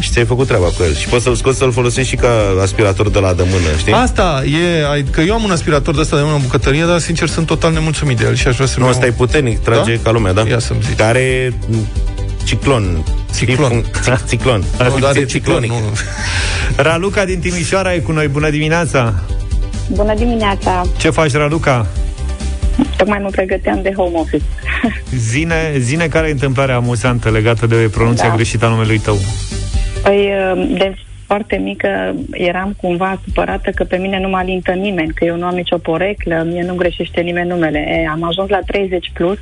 [0.01, 0.95] și ți-ai făcut treaba cu el.
[0.95, 2.29] Și poți să-l scoți să-l folosești și ca
[2.62, 3.93] aspirator de la de mână, știi?
[3.93, 6.99] Asta e, ai- că eu am un aspirator de ăsta de mână în bucătărie, dar
[6.99, 9.95] sincer sunt total nemulțumit de el și aș vrea să Nu, ăsta e puternic, trage
[9.95, 10.01] Da?
[10.03, 10.43] ca lumea, da?
[10.49, 10.97] Ia să-mi zici.
[10.97, 11.75] Care m,
[12.45, 13.05] ciclon.
[13.35, 13.47] știi?
[13.47, 13.71] Ciclon.
[13.83, 14.59] Func- cic- Ciclon.
[14.61, 15.89] Nu, dar Funcție e ciclon, ciclonică.
[15.89, 15.97] nu.
[16.89, 18.29] Raluca din Timișoara e cu noi.
[18.29, 19.15] Bună dimineața!
[19.91, 20.83] Bună dimineața!
[20.99, 21.87] Ce faci, Raluca?
[22.97, 24.45] Tocmai mă pregăteam de home office.
[25.17, 28.35] Zine, zine care e întâmplarea amuzantă legată de pronunția Da.
[28.35, 29.19] greșită a numelui tău.
[30.07, 30.31] Păi,
[30.79, 30.95] de
[31.27, 35.47] foarte mică eram cumva supărată că pe mine nu mă alintă nimeni, că eu nu
[35.47, 37.79] am nicio poreclă, mie nu greșește nimeni numele.
[37.79, 39.38] E, am ajuns la 30 plus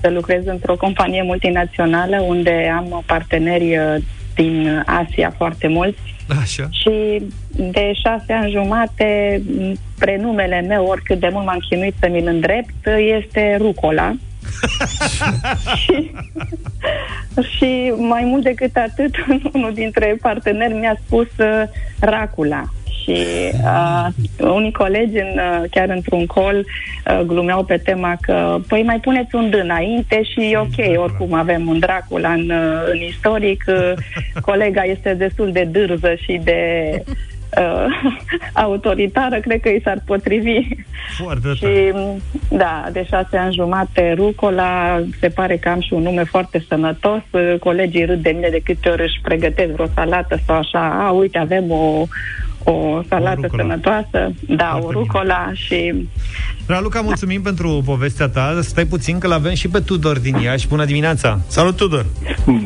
[0.00, 3.94] să lucrez într-o companie multinațională unde am parteneri uh,
[4.34, 5.98] din Asia foarte mulți
[6.40, 6.68] Așa.
[6.70, 7.22] și
[7.56, 12.86] de șase ani jumate m, prenumele meu, oricât de mult m-am chinuit să mi-l îndrept,
[13.20, 14.14] este Rucola.
[15.76, 16.10] Și,
[17.56, 19.14] și mai mult decât atât,
[19.54, 21.62] unul dintre parteneri mi-a spus uh,
[22.00, 22.64] Racula.
[23.02, 23.24] Și
[23.64, 24.06] uh,
[24.38, 29.34] unii colegi, în, uh, chiar într-un col, uh, glumeau pe tema că, păi mai puneți
[29.34, 33.92] un D înainte și e ok, oricum avem un Dracula în, uh, în istoric, uh,
[34.40, 36.90] colega este destul de dârză și de
[37.58, 38.12] uh,
[38.64, 40.58] autoritară, cred că i s-ar potrivi.
[41.22, 42.16] Foarte Și, tare.
[42.48, 47.20] da, de șase ani jumate, rucola, se pare că am și un nume foarte sănătos.
[47.60, 51.04] Colegii râd de mine de câte ori își pregătesc vreo salată sau așa.
[51.06, 52.06] A, uite, avem o,
[52.64, 53.62] o salată rucola.
[53.62, 54.32] sănătoasă.
[54.48, 55.00] Da, Foarte o bine.
[55.00, 56.08] rucola și...
[56.66, 58.58] Raluca, mulțumim pentru povestea ta.
[58.62, 60.68] Stai puțin că l-avem și pe Tudor din Iași.
[60.68, 61.40] Bună dimineața!
[61.46, 62.06] Salut, Tudor!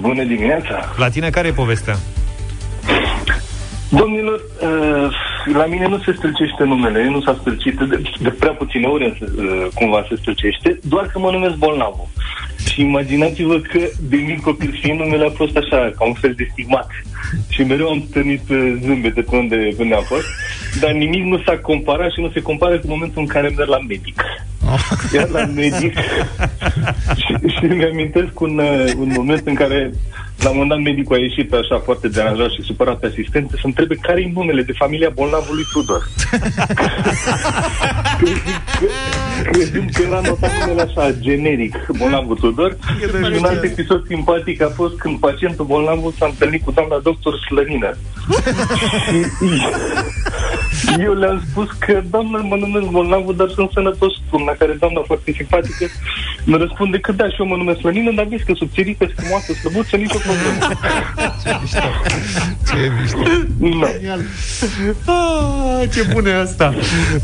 [0.00, 0.92] Bună dimineața!
[0.96, 1.96] La tine care e povestea?
[4.00, 5.08] Domnilor, uh,
[5.54, 9.34] la mine nu se stâlcește numele, nu s-a stâlcit de, de prea puține ori însă,
[9.36, 12.08] uh, cumva se stâlcește, doar că mă numesc bolnavul.
[12.70, 16.48] Și imaginați-vă că de mic copil fiind numele a fost așa, ca un fel de
[16.50, 16.88] stigmat.
[17.48, 20.26] Și mereu am stănit uh, zâmbete pe unde, pe unde am fost,
[20.80, 23.78] dar nimic nu s-a comparat și nu se compară cu momentul în care merg la
[23.88, 24.22] medic.
[25.14, 25.94] Iar la medic
[27.22, 29.90] și, și îmi amintesc un, uh, un moment în care
[30.38, 33.62] La un moment dat medicul a ieșit așa foarte deranjat și supărat pe asistente să
[33.64, 36.08] întrebe care e numele de familia bolnavului Tudor.
[39.52, 42.76] Crezând că era notat numele așa, generic, bolnavul Tudor.
[42.98, 47.38] Și un alt episod simpatic a fost când pacientul bolnavul s-a întâlnit cu doamna doctor
[47.38, 47.96] Slănină.
[50.78, 54.12] și eu le-am spus că, doamnă, mă numesc bolnavul, dar sunt sănătos.
[54.46, 55.86] La care doamna foarte simpatică
[56.44, 59.96] mă răspunde că da, și eu mă numesc Slănină, dar vezi că subțirită, frumoasă, slăbuță,
[60.32, 61.78] nicio problemă.
[62.68, 63.18] Ce mișto.
[63.80, 65.12] Da.
[65.12, 66.74] Ah, ce bună e asta!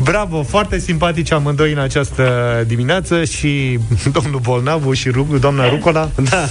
[0.02, 2.24] Bravo, foarte simpatici amândoi în această
[2.66, 3.78] dimineață și
[4.12, 6.10] domnul Bolnavu și Ru- doamna Rucola.
[6.30, 6.44] Da.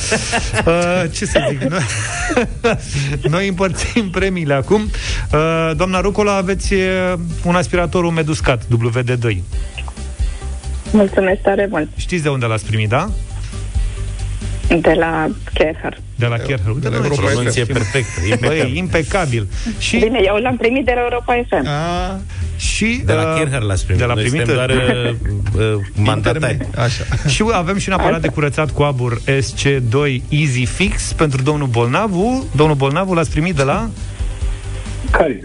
[0.65, 1.61] Uh, ce să zic?
[1.61, 1.81] Noi,
[3.29, 4.81] noi împărțim premiile acum.
[4.81, 9.37] Uh, doamna Rucola, aveți uh, un aspirator umed uscat, WD2.
[10.91, 11.87] Mulțumesc tare mult.
[11.95, 13.09] Știți de unde l-ați primit, da?
[14.67, 15.97] De la Kerher.
[16.15, 16.67] De la Kerher.
[16.73, 18.45] Uite, la domnule, Europa ce- Pronunție perfectă.
[18.47, 19.47] Băi, impecabil.
[19.77, 21.67] Și, Bine, eu l-am primit de la Europa FM.
[21.67, 22.19] A,
[22.57, 24.01] și De la uh, Kerher l-ați primit.
[24.01, 24.45] De la Noi primit.
[24.47, 26.53] suntem doar uh, uh, mandatari.
[26.53, 27.03] intermen- Așa.
[27.33, 32.45] Și avem și un aparat de curățat cu abur SC2 Easy Fix pentru domnul Bolnavu.
[32.55, 33.89] Domnul Bolnavu l-ați primit de la...
[35.11, 35.39] Care?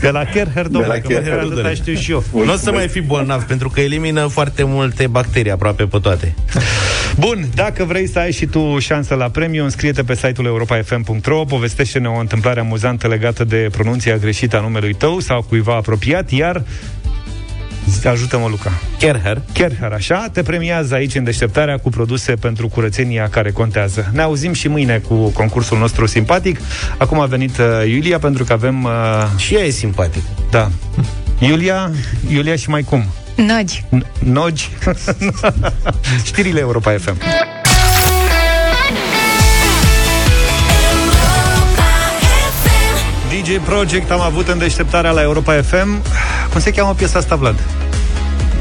[0.00, 1.74] De la Kerher, domnule, la că Kerher, măcar atâta domnule.
[1.74, 2.24] știu și eu.
[2.32, 6.34] Nu o să mai fi bolnav, pentru că elimină foarte multe bacterii aproape pe toate.
[7.16, 12.08] Bun, dacă vrei să ai și tu șansă la premiu, înscrie-te pe site-ul europa.fm.ro, povestește-ne
[12.08, 16.62] o întâmplare amuzantă legată de pronunția greșită a numelui tău sau cuiva apropiat, iar
[18.04, 18.72] Ajută-mă, Luca.
[18.98, 19.40] Kerher.
[19.52, 24.10] Kerher, așa, te premiază aici în deșteptarea cu produse pentru curățenia care contează.
[24.12, 26.60] Ne auzim și mâine cu concursul nostru simpatic.
[26.98, 28.84] Acum a venit uh, Iulia pentru că avem...
[28.84, 28.90] Uh,
[29.36, 30.22] Și ea e simpatic.
[30.50, 30.70] da.
[31.38, 31.90] Iulia,
[32.32, 33.04] Iulia și mai cum?
[33.36, 33.84] Nogi.
[33.96, 34.68] N- Nogi.
[36.24, 37.16] Știrile Europa FM.
[43.30, 46.02] DJ Project am avut în deșteptarea la Europa FM.
[46.50, 47.60] Cum se cheamă piesa asta, Vlad?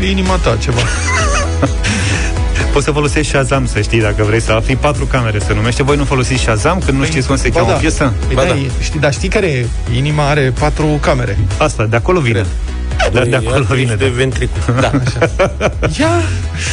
[0.02, 0.80] Inima ta, ceva.
[2.74, 5.84] Poți să folosești Shazam, să știi, dacă vrei să afli patru camere se numește.
[5.84, 7.76] Voi nu folosiți Shazam când nu știți cum se Ba cheamă da.
[7.76, 8.14] o piesă?
[8.28, 8.56] Păi Ba da, da.
[8.56, 9.66] e- Știi, dar știi care e?
[9.96, 11.38] Inima are patru camere.
[11.58, 12.46] Asta, de acolo vine.
[13.12, 13.82] Da, de acolo Iată, vine.
[13.92, 14.16] ești de Da.
[14.16, 14.74] ventricul.
[14.82, 14.92] Da.
[16.00, 16.10] Ia!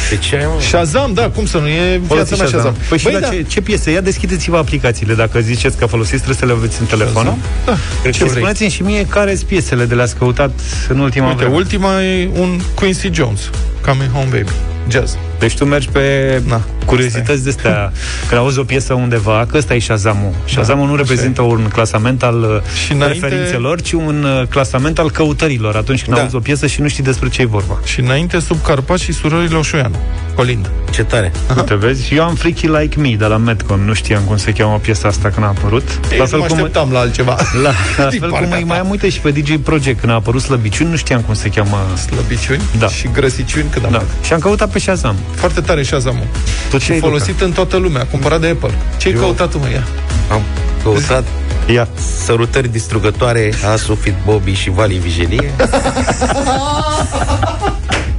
[0.09, 0.61] De ce ai, mă?
[0.61, 1.67] Shazam, da, cum să nu?
[1.67, 2.75] E viața Folosiți mea Shazam.
[2.89, 3.27] Păi și Băi, la da.
[3.29, 3.91] ce, ce piese?
[3.91, 7.37] Ia deschideți-vă aplicațiile dacă ziceți că folosiți, trebuie să le aveți în telefon.
[7.65, 8.35] Da, Ce ce vrei.
[8.35, 10.51] spuneți-mi și mie care sunt piesele de le-ați căutat
[10.89, 11.55] în ultima Uite, vreme.
[11.55, 13.49] ultima e un Quincy Jones.
[13.85, 14.51] Coming Home Baby.
[14.89, 15.17] Jazz.
[15.39, 16.01] Deci tu mergi pe
[16.47, 17.91] Na, curiozități de astea.
[18.27, 20.33] Când auzi o piesă undeva, că ăsta e Shazam-ul.
[20.45, 24.99] Shazam-ul nu așa reprezintă un clasament al uh, Și înainte- preferințelor, ci un uh, clasament
[24.99, 26.21] al căutărilor atunci când Da.
[26.21, 27.79] auzi o piesă și nu știi despre ce e vorba.
[27.83, 29.95] Și înainte sub Carpați și surorile Oșoianu.
[30.35, 30.69] Colind.
[30.91, 31.31] Ce tare.
[31.57, 32.13] Uite, vezi?
[32.13, 33.79] Eu am Freaky Like Me de la Metcon.
[33.85, 35.99] Nu știam cum se cheamă piesa asta când a apărut.
[36.17, 36.47] La fel cum...
[36.57, 37.35] așteptam la altceva.
[37.63, 38.65] La, la Din fel partea cum îi ta.
[38.65, 41.49] mai am uite și pe DJ Project când a apărut Slăbiciuni, nu știam cum se
[41.49, 41.77] cheamă.
[42.09, 42.87] Slăbiciuni Da.
[42.87, 43.97] și grăsiciuni cât am Da.
[43.97, 44.05] dat.
[44.25, 45.15] Și am căutat pe Shazam.
[45.35, 46.27] Foarte tare Shazam-ul.
[46.69, 48.73] Tu ce ai, Folosit în toată lumea, cumpărat de Apple.
[48.97, 49.83] Ce-ai Eu- căutat tu, mă, ea?
[50.31, 50.41] Am
[50.83, 51.71] căutat Luca?
[51.73, 51.87] Ia.
[52.25, 55.51] sărutări distrugătoare a Sufit Bobby și Vali Vigelie.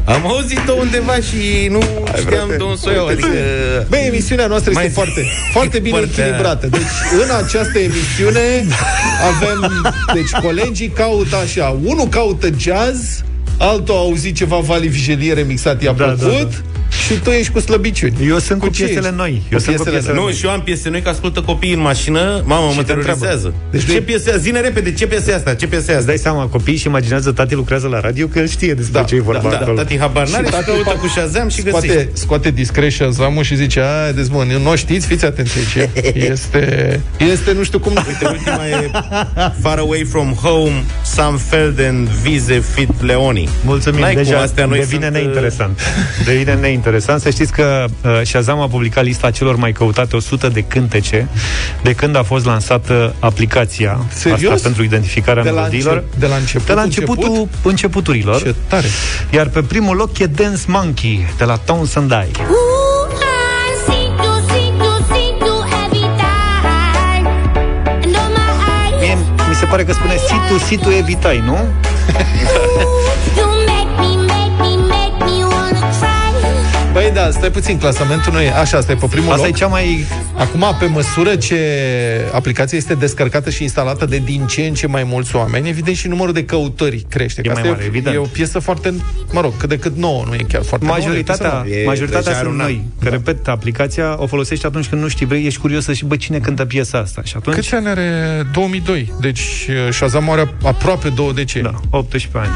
[0.05, 1.81] Am auzit-o undeva și nu
[2.19, 3.27] știam de un să o iau, adică...
[3.89, 6.67] Băi, emisiunea noastră este Mai- foarte, foarte bine Foarte- echilibrată.
[6.67, 6.81] Deci,
[7.13, 8.67] în această emisiune
[9.35, 13.23] avem, deci, colegii caută așa, unul caută jazz,
[13.59, 16.63] altul a auzit ceva Vali Vigelie remixat, i-a Da, da, plăcut,
[17.07, 18.15] și tu ești cu slăbiciuni.
[18.29, 19.17] Eu sunt cu, ce piesele ești?
[19.19, 19.43] noi.
[19.51, 20.33] Eu Cu sunt cu piesele piesele Nu, noi.
[20.33, 22.43] și eu am piese noi, că ascultă copiii în mașină.
[22.45, 23.01] Mamă, mă te întreabă.
[23.21, 23.55] terorizează.
[23.71, 24.39] Deci Deci nu ce e- piesă e?
[24.39, 25.55] Zine repede, ce piesă e asta?
[25.55, 26.07] Ce piesă e Îți asta?
[26.07, 29.15] dai seama, copiii și imaginează tati lucrează la radio că el știe despre Da, ce
[29.15, 29.77] e vorba da, acolo.
[29.77, 31.87] Tati habar n-are și tati căută pa- cu Shazam și găsește.
[31.89, 35.89] Scoate, scoate discret Shazam-ul și zice, a, deci, mă, nu știți, fiți atenți aici.
[36.31, 37.01] Este,
[37.33, 37.93] este, nu știu cum...
[38.07, 38.91] Uite, ultima e
[39.63, 43.49] Far Away From Home, Sam Felden, Vize Fit Leoni.
[43.65, 45.81] Mulțumim, N-ai deja cum, astea noi devine sunt, uh, neinteresant.
[46.25, 46.78] Devine neinteresant.
[47.19, 51.29] Să știți că uh, Shazam a publicat lista celor mai căutate 100 de cântece
[51.83, 54.53] de când a fost lansată aplicația Serios?
[54.53, 55.95] asta pentru identificarea De la, melodiilor.
[55.97, 57.49] încep, de la început, de la începutul început?
[57.71, 58.43] începuturilor.
[58.43, 58.87] Ce tare.
[59.31, 62.47] Iar pe primul loc e Dance Monkey de la Townsend Eye.
[69.01, 69.17] Mie,
[69.49, 71.59] mi se pare că spune Situ, Situ Evitai, nu?
[76.99, 79.55] Păi da, stai puțin, clasamentul nu e așa, asta e pe primul Asta loc.
[79.55, 80.05] e cea mai...
[80.37, 81.59] Acum, pe măsură ce
[82.33, 86.09] aplicația este descărcată și instalată de din ce în ce mai mulți oameni, evident și
[86.09, 87.41] numărul de căutări crește.
[87.45, 88.15] E Că mai asta mare, e, evident.
[88.15, 88.95] e o piesă foarte,
[89.33, 91.59] mă rog, cât de cât nouă, nu e chiar foarte Majoritatea, nouă.
[91.59, 92.67] e o piesă E majoritatea deja sunt un an.
[92.67, 92.85] noi.
[93.03, 96.17] Că, repet, aplicația o folosești atunci când nu știi, vrei, ești curios să știi, bă,
[96.17, 97.21] cine cântă piesa asta.
[97.25, 97.57] Și atunci...
[97.57, 98.11] Câți ani are
[98.53, 99.13] 2002?
[99.21, 101.71] Deci uh, Shazam are aproape două decenii.
[101.91, 102.51] Da, 18 ani.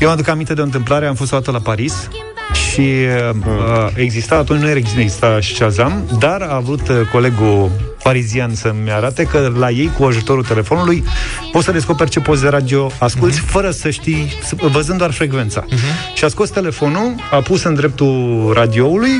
[0.00, 2.08] Eu mă aduc aminte de o întâmplare, am fost o dată la Paris
[2.52, 7.70] și uh, exista, atunci nu exista Shazam, dar a vrut uh, colegul
[8.02, 11.04] parizian să-mi arate că la ei, cu ajutorul telefonului,
[11.52, 13.50] poți să descoperi ce poți de radio asculti uh-huh.
[13.50, 15.64] fără să știi, să- văzând doar frecvența.
[15.64, 16.14] Uh-huh.
[16.14, 19.10] Și a scos telefonul, a pus în dreptul radioului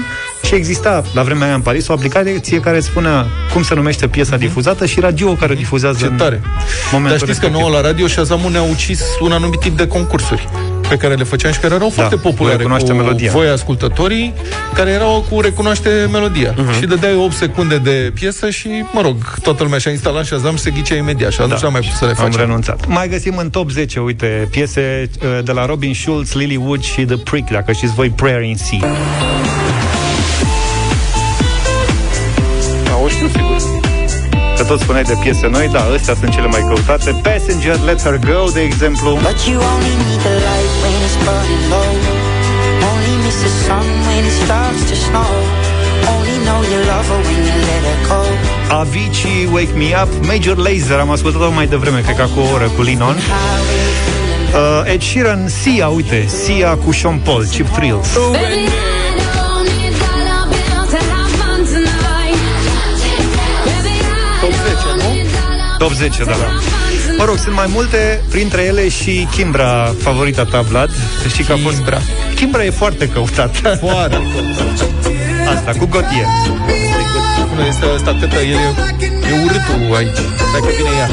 [0.45, 4.09] și exista, la vremea aia în Paris, o aplicație care îți spunea cum se numește
[4.09, 4.41] piesa uh-huh.
[4.41, 6.41] difuzată și radioul care o difuzează Ce în tare!
[6.93, 7.61] momentul Dar știți că respectiv.
[7.61, 10.49] nouă la radio Shazam ne-a ucis un anumit tip de concursuri
[10.89, 13.31] pe care le făceam și care erau foarte cu populare recunoaște cu melodia.
[13.33, 14.35] voi ascultătorii,
[14.75, 16.55] care erau cu recunoaște melodia.
[16.57, 16.73] Mhm.
[16.73, 20.63] Și dădeai 8 secunde de piesă și, mă rog, toată lumea și-a instalat Shazam și
[20.63, 22.23] se ghicea imediat și atunci n-am mai putut să le Da.
[22.23, 22.47] Am facem.
[22.47, 22.87] renunțat.
[22.87, 27.03] Mai găsim în top 10, uite, piese uh, de la Robin Schulz, Lily Wood și
[27.05, 28.79] The Prick, dacă știți voi, Prayer in Sea.
[32.85, 33.57] Da, o știu, sigur.
[34.57, 37.21] Că tot spuneai de piese noi, da, astea sunt cele mai căutate.
[37.23, 39.11] Passenger, Let Her Go, de exemplu.
[39.11, 40.56] But you only need the light
[41.27, 41.91] when it's burning low.
[42.91, 45.33] Only miss the sun when it starts to snow.
[46.15, 48.21] Only know you love her when you let her go.
[48.81, 52.69] Avicii, Wake Me Up, Major Lazer, am ascultat-o mai devreme, cred că cu o oră,
[52.77, 53.17] cu Linon.
[53.17, 58.09] Uh, Ed Sheeran, Sia, uite, Sia cu Sean Paul, Cheap Thrills.
[58.09, 58.33] Top
[64.53, 65.17] 10, nu?
[65.79, 66.76] Top 10, da, da.
[67.19, 70.91] Mă rog, sunt mai multe, printre ele și Kimbra, favorita ta, Vlad.
[71.23, 71.75] Să știi că a fost...
[71.75, 72.01] Kimbra.
[72.35, 73.69] Kimbra e foarte căutată.
[73.81, 74.21] Foarte.
[75.55, 76.27] Asta, cu Gotie.
[77.39, 80.21] Spune, este ăsta cântă, el e, e urâtul aici.
[80.53, 81.09] Dacă vine ea.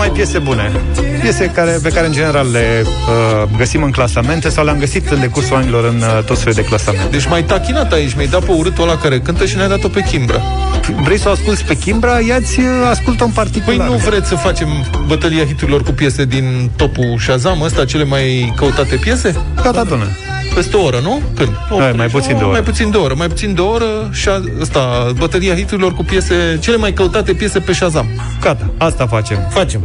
[0.00, 0.72] Numai piese bune.
[1.20, 5.20] Piese care, pe care în general le uh, găsim în clasamente sau le-am găsit în
[5.20, 7.08] decursul anilor în uh, tot felul de clasamente.
[7.10, 10.00] Deci mai tachinat aici, mi-ai dat pe urâtul ăla care cântă și ne-ai dat-o pe
[10.00, 10.42] Kimbra.
[11.02, 12.20] Vrei să o asculti pe Kimbra?
[12.20, 13.86] Ia-ți uh, ascultă în particular.
[13.88, 14.68] Păi nu vreți să facem
[15.06, 19.34] bătălia hiturilor cu piese din topul Shazam, ăsta, cele mai căutate piese?
[19.62, 20.06] Gata, dună.
[20.54, 21.22] Peste o oră, nu?
[21.36, 21.48] Când?
[21.78, 22.52] Hai, mai puțin de o oră.
[22.52, 23.14] Mai puțin de o oră.
[23.16, 24.28] Mai puțin de o oră și
[24.60, 28.06] ăsta, bătălia hiturilor cu piese, cele mai căutate piese pe Shazam.
[28.40, 29.38] Gata, asta facem.
[29.50, 29.84] Facem.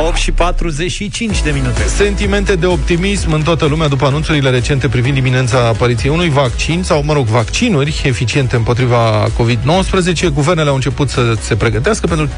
[0.00, 1.82] Opt și 45 de minute.
[1.86, 7.02] Sentimente de optimism în toată lumea după anunțurile recente privind iminența apariției unui vaccin sau,
[7.04, 10.32] mă rog, vaccinuri eficiente împotriva COVID-19.
[10.34, 12.28] Guvernele au început să se pregătească pentru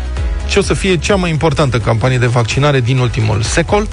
[0.51, 3.89] ce o să fie cea mai importantă campanie de vaccinare din ultimul secol.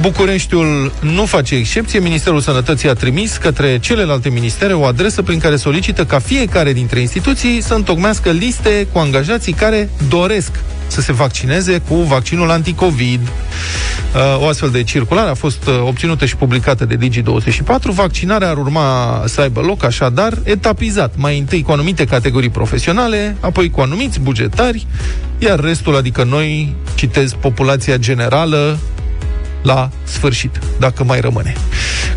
[0.00, 1.98] Bucureștiul nu face excepție.
[1.98, 7.00] Ministerul Sănătății a trimis către celelalte ministere o adresă prin care solicită ca fiecare dintre
[7.00, 10.50] instituții să întocmească liste cu angajații care doresc
[10.86, 13.20] să se vaccineze cu vaccinul anticovid.
[14.14, 17.82] Uh, O astfel de circulare a fost uh, obținută și publicată de Digi24.
[17.82, 23.70] Vaccinarea ar urma să aibă loc așadar etapizat, mai întâi cu anumite categorii profesionale, apoi
[23.70, 24.86] cu anumiți bugetari,
[25.38, 28.78] iar restul, adică noi, citez, populația generală,
[29.62, 31.54] la sfârșit, dacă mai rămâne.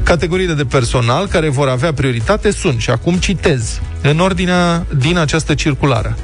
[0.04, 5.54] Categoriile de personal care vor avea prioritate sunt, și acum citez, în ordinea din această
[5.54, 6.18] circulară.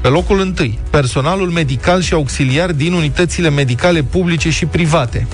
[0.00, 5.26] Pe locul întâi, personalul medical și auxiliar din unitățile medicale publice și private.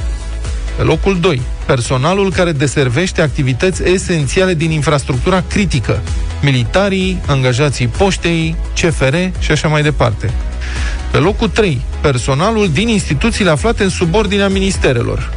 [0.76, 6.00] Pe locul 2, personalul care deservește activități esențiale din infrastructura critică,
[6.42, 10.30] militarii, angajații poștei, CFR și așa mai departe.
[11.10, 15.32] Pe locul 3, personalul din instituțiile aflate în subordinea ministerelor.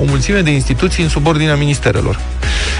[0.00, 2.20] O mulțime de instituții în subordinea ministerelor.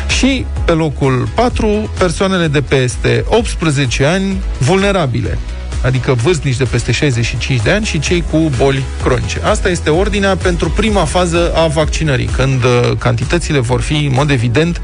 [0.08, 5.38] Și pe locul 4, persoanele de peste 18 ani vulnerabile,
[5.82, 9.40] adică vârstnici de peste 65 de ani și cei cu boli cronice.
[9.42, 14.30] Asta este ordinea pentru prima fază a vaccinării, când uh, cantitățile vor fi, în mod
[14.30, 14.80] evident,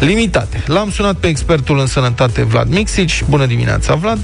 [0.00, 0.62] limitate.
[0.66, 3.24] L-am sunat pe expertul în sănătate Vlad Mixici.
[3.28, 4.18] Bună dimineața, Vlad!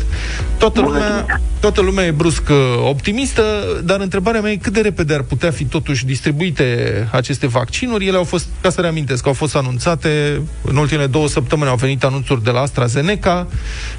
[0.59, 1.41] Toată Bună lumea, dimineața.
[1.61, 2.57] Toată lumea e brusc uh,
[2.89, 3.43] optimistă,
[3.85, 8.07] dar întrebarea mea e cât de repede ar putea fi totuși distribuite aceste vaccinuri.
[8.07, 12.05] Ele au fost, ca să reamintesc, au fost anunțate în ultimele două săptămâni, au venit
[12.05, 13.47] anunțuri de la AstraZeneca,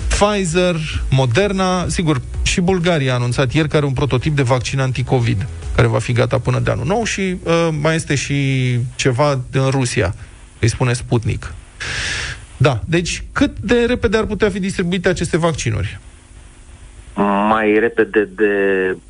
[0.07, 0.75] Pfizer,
[1.09, 5.87] Moderna, sigur, și Bulgaria a anunțat ieri că are un prototip de vaccin anticovid, care
[5.87, 8.35] va fi gata până de anul nou și uh, mai este și
[8.95, 10.15] ceva în Rusia,
[10.59, 11.53] îi spune Sputnik.
[12.57, 15.99] Da, deci cât de repede ar putea fi distribuite aceste vaccinuri?
[17.49, 18.53] Mai repede de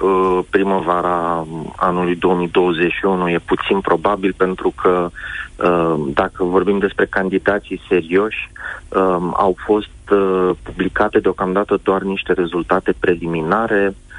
[0.01, 5.09] uh, primăvara anului 2021 e puțin probabil pentru că
[5.55, 8.51] uh, dacă vorbim despre candidații serioși,
[8.89, 13.87] uh, au fost uh, publicate deocamdată doar niște rezultate preliminare.
[13.87, 14.10] Uh,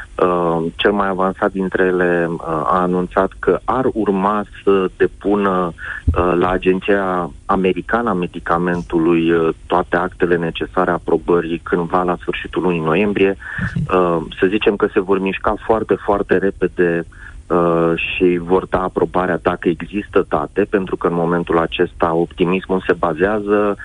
[0.77, 6.51] cel mai avansat dintre ele uh, a anunțat că ar urma să depună uh, la
[6.51, 13.37] Agenția Americană a Medicamentului uh, toate actele necesare aprobării cândva la sfârșitul lunii noiembrie.
[13.75, 17.05] Uh, să zicem că se vor mișca foarte, foarte repede
[17.47, 22.93] uh, și vor da aprobarea dacă există date, pentru că în momentul acesta optimismul se
[22.93, 23.79] bazează Uh,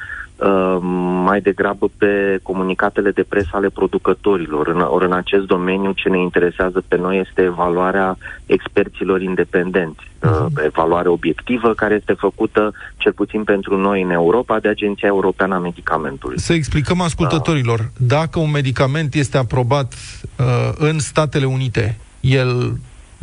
[1.24, 4.68] mai degrabă pe comunicatele de presă ale producătorilor.
[4.68, 10.30] În, ori în acest domeniu ce ne interesează pe noi este evaluarea experților independenți, uh,
[10.32, 10.66] uh-huh.
[10.66, 15.60] evaluare obiectivă care este făcută cel puțin pentru noi în Europa de Agenția Europeană a
[15.60, 16.40] Medicamentului.
[16.40, 17.86] Să explicăm ascultătorilor, uh.
[18.08, 20.46] dacă un medicament este aprobat uh,
[20.78, 22.78] în Statele Unite, el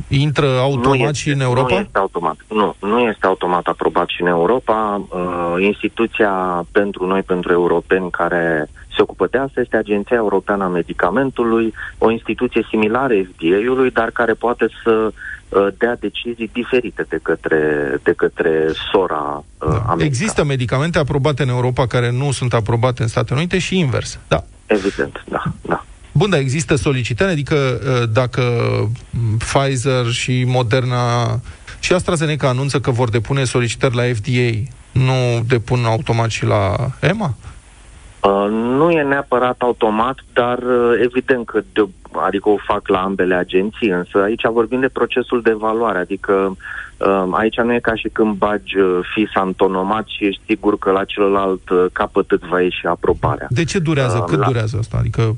[0.08, 1.74] intră automat nu este, și în Europa?
[1.74, 2.36] Nu este automat.
[2.48, 5.02] Nu, nu este automat aprobat și în Europa.
[5.08, 10.68] Uh, instituția pentru noi, pentru europeni, care se ocupă de asta este Agenția Europeană a
[10.68, 15.12] Medicamentului, o instituție similară FDA-ului, dar care poate să
[15.48, 17.60] uh, dea decizii diferite de către,
[18.02, 19.76] de către sora uh, da.
[19.76, 20.04] America.
[20.04, 24.18] Există medicamente aprobate în Europa care nu sunt aprobate în Statele Unite și invers.
[24.28, 24.44] Da.
[24.66, 25.84] Evident, da, da.
[26.16, 28.42] Bun, dar există solicitări, adică uh, dacă
[29.38, 31.40] Pfizer și Moderna
[31.80, 37.34] și AstraZeneca anunță că vor depune solicitări la FDA, nu depun automat și la EMA?
[38.20, 41.88] Uh, nu e neapărat automat, dar uh, evident că de,
[42.26, 46.56] adică o fac la ambele agenții, însă aici vorbim de procesul de evaluare, adică
[46.96, 50.90] uh, aici nu e ca și când bagi uh, fis antonomat și ești sigur că
[50.90, 53.46] la celălalt uh, capăt îți va ieși aprobarea.
[53.50, 54.16] De ce durează?
[54.16, 54.46] Uh, Cât la...
[54.46, 54.96] durează asta?
[54.98, 55.34] Adică uh,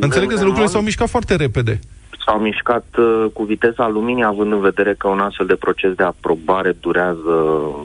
[0.00, 1.80] înțeleg că lucrurile s-au mișcat foarte repede
[2.28, 6.02] s-au mișcat uh, cu viteza luminii, având în vedere că un astfel de proces de
[6.02, 7.34] aprobare durează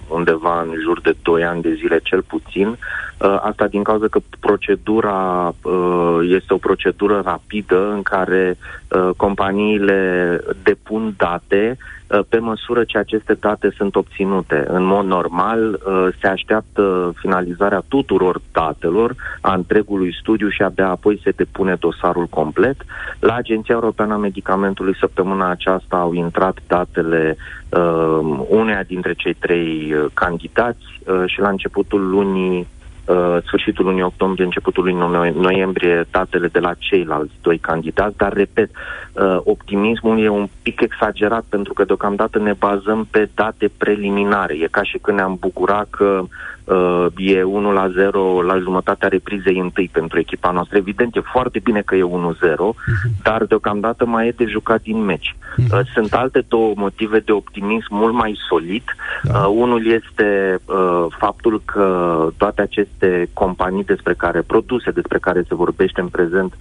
[0.07, 2.77] undeva în jur de 2 ani de zile cel puțin.
[3.23, 8.57] Uh, asta din cauza că procedura uh, este o procedură rapidă în care
[8.87, 14.65] uh, companiile depun date uh, pe măsură ce aceste date sunt obținute.
[14.67, 21.19] În mod normal uh, se așteaptă finalizarea tuturor datelor, a întregului studiu și abia apoi
[21.23, 22.75] se depune dosarul complet.
[23.19, 27.37] La Agenția Europeană a Medicamentului săptămâna aceasta au intrat datele
[27.69, 32.67] uh, uneia dintre cei trei uh, candidați uh, și la începutul lunii
[33.05, 38.69] uh, sfârșitul lunii octombrie, începutul lunii noiembrie, datele de la ceilalți doi candidați, dar, repet,
[39.13, 44.53] uh, optimismul e un pic exagerat pentru că deocamdată ne bazăm pe date preliminare.
[44.53, 46.23] E ca și când ne-am bucurat că
[46.63, 50.77] uh, e 1 la 0 la jumătatea reprizei întâi pentru echipa noastră.
[50.77, 52.57] Evident, e foarte bine că e 1-0, uh-huh.
[52.57, 53.21] Mhm.
[53.23, 55.35] dar deocamdată mai e de jucat din meci.
[55.35, 55.71] Uh-huh.
[55.71, 58.83] Uh, sunt alte două motive de optimism mult mai solid.
[59.23, 59.39] Da.
[59.39, 65.55] Uh, unul este uh, faptul că toate aceste companii despre care, produse despre care se
[65.55, 66.53] vorbește în prezent,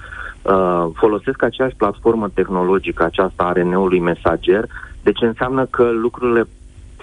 [0.43, 4.65] uh, folosesc aceeași platformă tehnologică, aceasta a RN-ului mesager,
[5.03, 6.47] deci înseamnă că lucrurile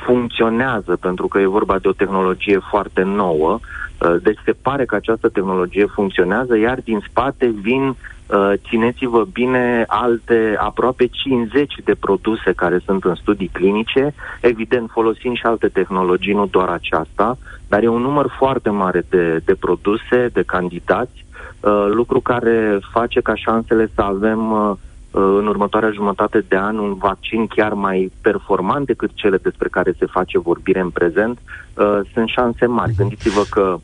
[0.05, 4.95] funcționează, pentru că e vorba de o tehnologie foarte nouă, uh, deci se pare că
[4.95, 12.51] această tehnologie funcționează, iar din spate vin, uh, țineți-vă bine, alte aproape 50 de produse
[12.55, 17.37] care sunt în studii clinice, evident folosind și alte tehnologii, nu doar aceasta,
[17.67, 21.25] dar e un număr foarte mare de, de produse, de candidați,
[21.59, 24.71] uh, lucru care face ca șansele să avem Uh,
[25.11, 30.05] în următoarea jumătate de an un vaccin chiar mai performant decât cele despre care se
[30.05, 31.39] face vorbire în prezent,
[31.73, 32.93] uh, sunt șanse mari.
[32.97, 33.77] Gândiți-vă că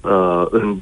[0.00, 0.76] uh, în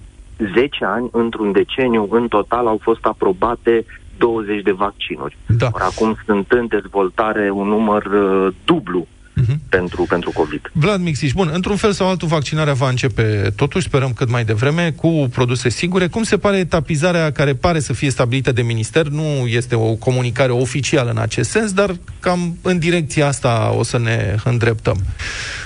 [0.54, 3.84] 10 ani, într-un deceniu, în total au fost aprobate
[4.18, 5.36] 20 de vaccinuri.
[5.46, 5.68] Da.
[5.72, 9.06] Or, acum sunt în dezvoltare un număr uh, dublu
[9.44, 9.68] uh-huh.
[9.68, 10.70] pentru, pentru COVID.
[10.72, 14.92] Vlad Mixiș, bun, într-un fel sau altul vaccinarea va începe totuși, sperăm cât mai devreme,
[14.96, 16.06] cu produse sigure.
[16.06, 19.06] Cum se pare etapizarea care pare să fie stabilită de minister?
[19.06, 21.90] Nu este o comunicare oficială în acest sens, dar
[22.20, 24.96] cam în direcția asta o să ne îndreptăm.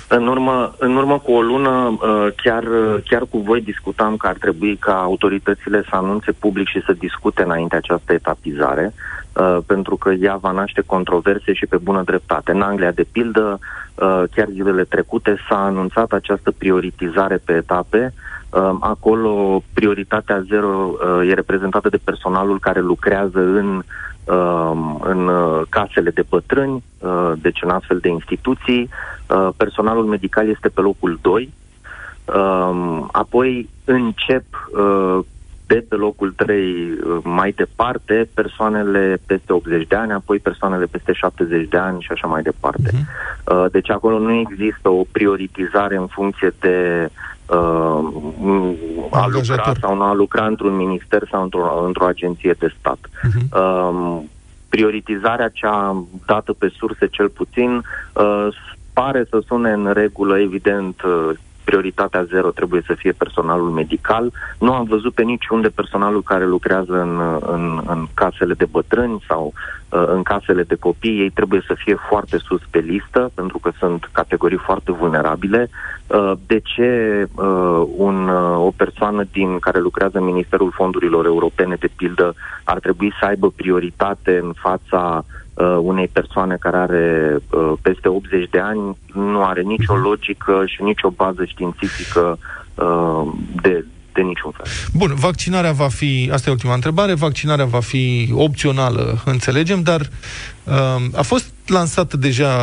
[0.08, 2.64] În urmă, în urmă cu o lună, uh, chiar,
[3.04, 7.42] chiar cu voi discutam că ar trebui ca autoritățile să anunțe public și să discute
[7.42, 8.94] înainte această etapizare.
[9.38, 12.50] Uh, pentru că ea va naște controverse și pe bună dreptate.
[12.50, 13.58] În Anglia, de pildă,
[13.94, 18.14] uh, chiar zilele trecute s-a anunțat această prioritizare pe etape.
[18.50, 20.92] Uh, acolo prioritatea zero
[21.28, 23.82] e reprezentată de personalul care lucrează în,
[25.00, 25.30] în
[25.68, 26.84] casele de bătrâni,
[27.34, 28.88] deci în astfel de instituții.
[29.56, 31.52] Personalul medical este pe locul 2,
[32.34, 35.18] Um, apoi încep uh,
[35.68, 41.12] de pe locul 3 uh, mai departe persoanele peste 80 de ani, apoi persoanele peste
[41.12, 42.90] 70 de ani și așa mai departe.
[43.44, 47.08] Uh, deci acolo nu există o prioritizare în funcție de
[47.46, 47.56] uh,
[49.10, 49.76] a lucra Angajator.
[49.80, 52.98] sau nu a lucra într-un minister sau într-o, într-o agenție de stat.
[53.52, 54.28] Um,
[54.68, 58.48] prioritizarea cea dată pe surse cel puțin uh,
[58.92, 61.30] pare să sune în regulă, evident, uh,
[61.68, 64.32] prioritatea zero trebuie să fie personalul medical.
[64.58, 67.14] Nu am văzut pe niciunde personalul care lucrează în,
[67.54, 71.20] în, în casele de bătrâni sau uh, în casele de copii.
[71.20, 75.70] Ei trebuie să fie foarte sus pe listă, pentru că sunt categorii foarte vulnerabile.
[76.06, 76.90] Uh, de ce
[77.34, 82.78] uh, un, uh, o persoană din care lucrează în Ministerul Fondurilor Europene, de pildă, ar
[82.78, 85.24] trebui să aibă prioritate în fața
[85.58, 90.82] uh, unei persoane care are uh, peste 80 de ani nu are nicio logică și
[90.82, 92.38] nicio bază științifică
[92.74, 93.32] uh,
[93.62, 94.66] de, de niciun fel.
[94.92, 100.74] Bun, vaccinarea va fi, asta e ultima întrebare, vaccinarea va fi opțională, înțelegem, dar uh,
[101.14, 102.54] a fost lansată deja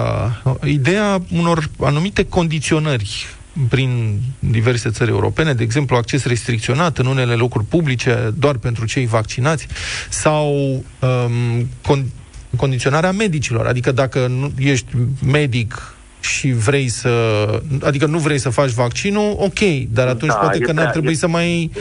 [0.64, 3.26] ideea unor anumite condiționări
[3.70, 9.06] prin diverse țări europene, de exemplu acces restricționat în unele locuri publice doar pentru cei
[9.06, 9.68] vaccinați
[10.10, 10.54] sau
[11.00, 12.25] um, con-
[12.56, 14.88] condiționarea medicilor, adică dacă nu ești
[15.32, 17.10] medic și vrei să...
[17.84, 19.60] Adică nu vrei să faci vaccinul, ok,
[19.94, 21.72] dar atunci Da, poate e că n-ar prea- trebui e- să mai...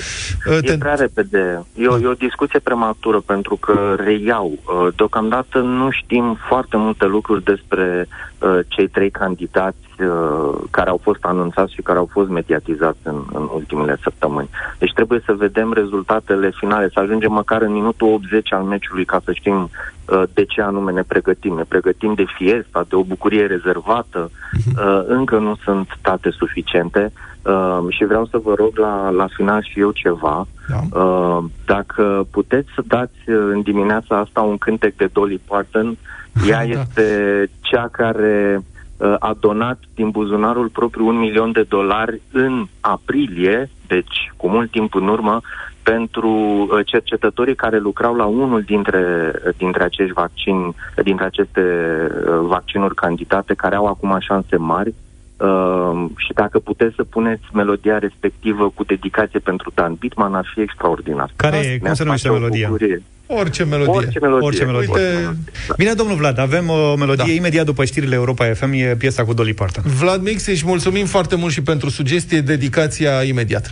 [0.47, 1.65] uh, E prea repede.
[1.79, 4.53] E o, e o discuție prematură pentru că reiau.
[4.65, 8.09] uh, Deocamdată nu știm foarte multe lucruri despre
[8.39, 13.23] uh, cei trei candidați uh, care au fost anunțați și care au fost mediatizați în,
[13.33, 14.49] în ultimele săptămâni.
[14.79, 19.21] Deci trebuie să vedem rezultatele finale, să ajungem măcar în minutul 80 al meciului ca
[19.25, 19.71] să știm
[20.09, 21.55] uh, de ce anume ne pregătim.
[21.55, 24.31] Ne pregătim de fiesta, de o bucurie rezervată.
[24.77, 29.63] Uh, încă nu sunt date suficiente uh, și vreau să vă rog la, la final
[29.63, 30.47] și eu ceva.
[30.69, 31.01] Da.
[31.01, 35.97] Uh, dacă puteți să dați uh, în dimineața asta un cântec de Dolly Parton,
[36.49, 36.81] ea Da.
[36.81, 38.65] este cea care uh,
[39.19, 44.95] a donat din buzunarul propriu un milion de dolari în aprilie, deci cu mult timp
[44.95, 45.41] în urmă,
[45.83, 52.95] pentru uh, cercetătorii care lucrau la unul dintre, dintre acești vaccini, dintre aceste uh, vaccinuri
[52.95, 54.95] candidate, care au acum șanse mari.
[55.37, 60.61] Uh, și dacă puteți să puneți melodia respectivă cu dedicație pentru Dan Bitman, ar fi
[60.61, 61.31] extraordinar.
[61.37, 61.63] Care e?
[61.77, 62.69] Cum Ne-ar se numește face o melodia?
[62.69, 63.03] bucurie.
[63.27, 63.93] Orice melodie.
[63.93, 64.47] Orice melodie.
[64.47, 64.89] Orice melodie.
[64.93, 65.37] Uite,
[65.77, 67.33] Bine, domnul Vlad, avem o melodie Da.
[67.33, 69.83] imediat după știrile Europa FM, e piesa cu Dolly Parton.
[69.87, 73.69] Vlad Mix, își mulțumim foarte mult și pentru sugestie, dedicația imediat.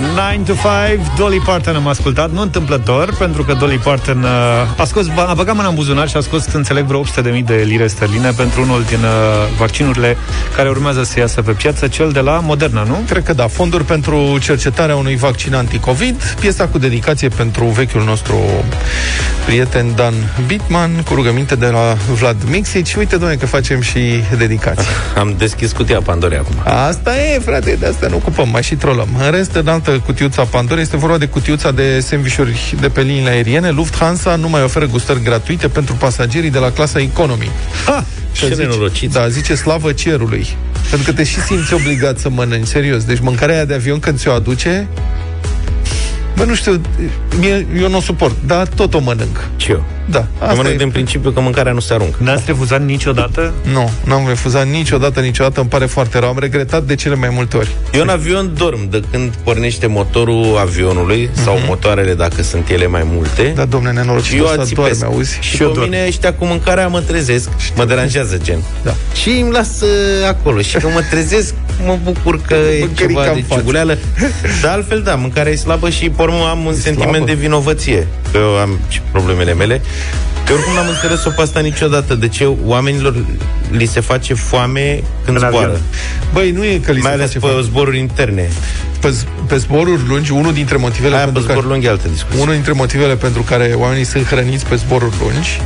[0.00, 4.30] 9 to 5, Dolly Parton am ascultat, nu întâmplător, pentru că Dolly Parton uh,
[4.76, 7.62] a scos, ba- a băgat mâna în buzunar și a scos, înțeleg, vreo 800.000 de
[7.66, 10.16] lire sterline pentru unul din uh, vaccinurile
[10.56, 13.02] care urmează să iasă pe piață, cel de la Moderna, nu?
[13.08, 18.36] Cred că da, fonduri pentru cercetarea unui vaccin anticovid, piesa cu dedicație pentru vechiul nostru
[19.46, 20.14] prieten Dan
[20.46, 22.86] Bitman, cu rugăminte de la Vlad Mixic.
[22.86, 24.88] Și uite, doamne, că facem și dedicație.
[25.18, 26.54] Am deschis cutia Pandorei acum.
[26.64, 29.08] Asta e, frate, de asta ne ocupăm, mai și trolăm.
[29.24, 33.30] În rest, în altă cutiuța Pandora este vorba de cutiuța de sandvișuri de pe liniile
[33.30, 33.70] aeriene.
[33.70, 37.50] Lufthansa nu mai oferă gustări gratuite pentru pasagerii de la clasa economy.
[37.86, 38.04] Ha!
[38.32, 39.14] Și Ce zice- nenorociți.
[39.14, 40.46] Da, zice slavă cerului.
[40.90, 43.04] Pentru că te și simți obligat să mănânci, serios.
[43.04, 44.88] Deci mâncarea aia de avion când ți-o aduce,
[46.36, 46.80] bă, nu știu,
[47.38, 49.44] mie, eu nu o suport, dar tot o mănânc.
[49.56, 49.84] Ce eu?
[50.10, 50.76] Da, Am asta mănânc e.
[50.78, 52.16] din principiu că mâncarea nu se aruncă.
[52.22, 53.52] N-ați refuzat niciodată?
[53.72, 56.28] Nu, n-am refuzat niciodată, niciodată, îmi pare foarte rău.
[56.28, 57.68] Am regretat de cele mai multe ori.
[57.92, 63.02] Eu în avion dorm de când pornește motorul avionului sau motoarele dacă sunt ele mai
[63.12, 63.52] multe.
[63.56, 64.98] Da, domne, Și nenorocit, eu ăsta ațipesc.
[64.98, 65.38] doarme, auzi?
[65.40, 65.88] Și, eu pe dorm.
[65.90, 68.58] mine ăștia cu mâncarea mă trezesc, mă deranjează gen.
[68.82, 68.94] Da.
[69.14, 69.88] Și îmi las uh,
[70.28, 70.60] acolo.
[70.60, 71.54] Și când mă trezesc,
[71.86, 73.60] mă bucur că e Mâncărica ceva în de față.
[73.60, 73.98] ciuguleală.
[74.62, 78.06] Dar altfel, da, mâncarea e slabă și pe urmă am un sentiment de vinovăție.
[78.32, 79.80] Că eu am și problemele mele.
[80.46, 82.14] Că oricum n-am înțeles-o pe asta niciodată.
[82.14, 83.14] De ce oamenilor
[83.70, 85.66] li se face foame când În zboară?
[85.66, 85.80] avion.
[86.32, 87.62] Băi, nu e că li Mai se ales face pe foame.
[87.62, 88.48] zboruri interne.
[89.00, 89.14] pe,
[89.46, 92.40] pe zboruri lungi, unul dintre motivele Aia pe pentru care, zboruri lungi e altă discuție.
[92.42, 95.60] unul dintre motivele pentru care oamenii sunt hrăniți pe zboruri lungi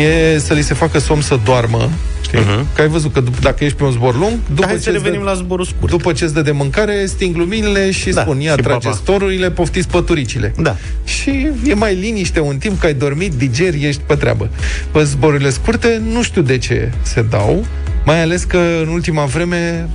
[0.00, 1.90] e să li se facă somn să doarmă.
[2.22, 2.38] Știi?
[2.38, 2.66] Mhm.
[2.74, 4.82] Că ai văzut că dup- dacă ești pe un zbor lung, după Dar hai ce
[4.82, 5.90] să îți revenim dă, la zborul scurt.
[5.90, 8.96] după ce îți dă de mâncare, sting luminile și Da, spun, ia și trage papa.
[9.02, 10.54] storurile, poftiți păturicile.
[10.56, 10.76] Da.
[11.04, 14.48] Și e mai liniște un timp că ai dormit, digeri, ești pe treabă.
[14.90, 17.66] Pe zborurile scurte, nu știu de ce se dau,
[18.04, 19.88] mai ales că în ultima vreme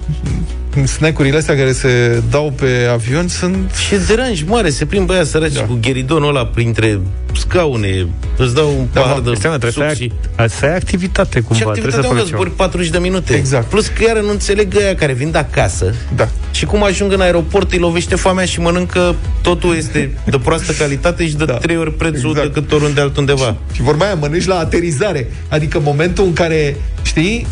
[0.86, 3.72] snack-urile astea care se dau pe avion sunt...
[3.90, 5.62] Ce deranj mare, se plimbă aia săraci da.
[5.62, 7.00] cu gheridonul ăla printre
[7.34, 8.08] scaune,
[8.38, 10.12] îți dau un Da, pahar mă, de Cristian, trebuie să suc și...
[10.36, 11.64] ai, să ai activitate cumva.
[11.64, 12.38] Ce trebuie să activitate faci am ceva.
[12.38, 13.34] zbori 40 de minute.
[13.34, 13.66] Exact.
[13.66, 15.94] Plus că iară nu înțeleg ăia care vin de acasă.
[16.16, 16.30] Da.
[16.58, 21.28] Și cum ajung în aeroport, îi lovește foamea și mănâncă totul este de proastă calitate
[21.28, 21.54] și de Da.
[21.54, 22.54] trei ori prețul Exact.
[22.54, 23.56] decât oriunde altundeva.
[23.74, 25.32] Și vorba aia, mănânci la aterizare.
[25.50, 27.48] Adică momentul în care, știi,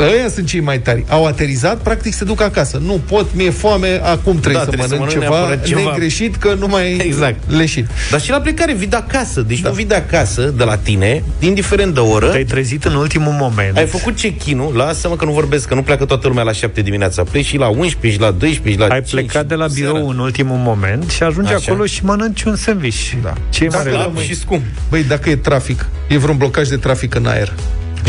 [0.00, 1.04] ăia sunt cei mai tari.
[1.08, 2.80] Au aterizat, practic se duc acasă.
[2.84, 5.80] Nu pot, mi-e foame, acum trebuie Da, să trebuie să mănânc mănânc ceva, neapărat ceva.
[5.90, 7.38] negreșit, că nu mai Exact.
[7.50, 7.86] leșit.
[8.10, 9.40] Dar și la plecare vii de acasă.
[9.40, 9.68] Deci da.
[9.68, 12.28] nu vii de acasă, de la tine, indiferent de oră.
[12.28, 13.76] Te-ai trezit în ultimul moment.
[13.76, 17.22] Ai făcut check-in-ul, lasă-mă că nu vorbesc, că nu pleacă toată lumea la 7 dimineața.
[17.22, 19.94] Pleci și la 11, și la 12, și la Ai 5 plecat de la birou
[19.94, 20.10] seara.
[20.10, 21.64] în ultimul moment și ajungi Așa.
[21.72, 23.10] acolo și mănânci un sandwich.
[23.22, 23.32] Da.
[23.50, 24.20] Ce e Dacă mare la lucru.
[24.22, 24.62] și scump.
[24.90, 27.52] Băi, dacă e trafic, e vreun blocaj de trafic în aer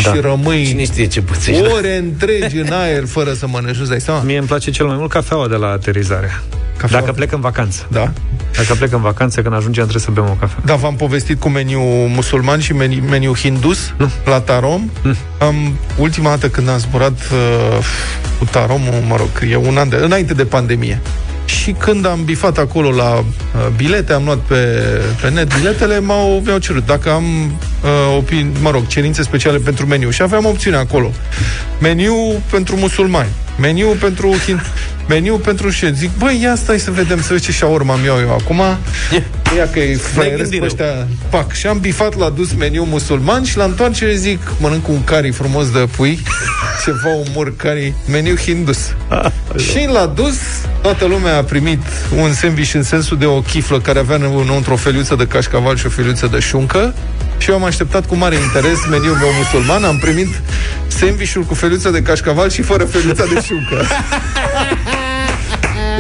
[0.03, 0.13] Da.
[0.13, 1.61] și rămâi Cine știe ce pățești.
[1.61, 1.69] da.
[1.73, 4.21] ore întregi în aer fără să mănânci, nu-ți dai seama?
[4.21, 6.41] Mie îmi place cel mai mult cafeaua de la aterizare.
[6.77, 7.01] Cafeaua?
[7.01, 7.85] Dacă plec în vacanță.
[7.91, 8.11] Da.
[8.57, 10.57] Dacă plec în vacanță, când ajungem, trebuie să bem o cafea.
[10.65, 14.09] Da, v-am povestit cu meniu musulman și meniu, meniu hindus Nu.
[14.25, 14.89] la Tarom.
[15.37, 17.77] Am, ultima dată când am zburat uh,
[18.39, 21.01] cu Taromul, mă rog, e un an de, înainte de pandemie.
[21.45, 23.23] Și când am bifat acolo la uh,
[23.75, 24.81] bilete, am luat pe,
[25.21, 27.23] pe net biletele, m-au, mi-au cerut dacă am,
[27.83, 30.09] uh, opin, mă rog, cerințe speciale pentru meniu.
[30.09, 31.11] Și aveam opțiune acolo.
[31.79, 32.15] Meniu
[32.49, 34.61] pentru musulmani, meniu pentru hin,
[35.07, 35.93] meniu pentru șen.
[35.93, 38.61] Zic, băi, ia stai să vedem, să vezi ce șaorma îmi iau eu acum.
[39.57, 41.07] Ia că e fraieresc gândit pe ăștia.
[41.29, 41.53] Pac.
[41.53, 45.71] Și am bifat la dus meniu musulman și la întoarcere zic, mănânc un cari frumos
[45.71, 46.19] de pui,
[46.83, 48.79] ceva umor cari, meniu hindus.
[49.69, 50.37] și la dus,
[50.81, 51.81] toată lumea a primit
[52.15, 55.85] un sandwich în sensul de o chiflă care avea înăuntru o feliuță de cașcaval și
[55.85, 56.93] o feliuță de șuncă.
[57.39, 59.83] Și eu am așteptat cu mare interes meniul meu musulman.
[59.83, 60.27] Am primit
[60.87, 63.85] sandvișul cu feliuță de cașcaval și fără feliuța de șuncă.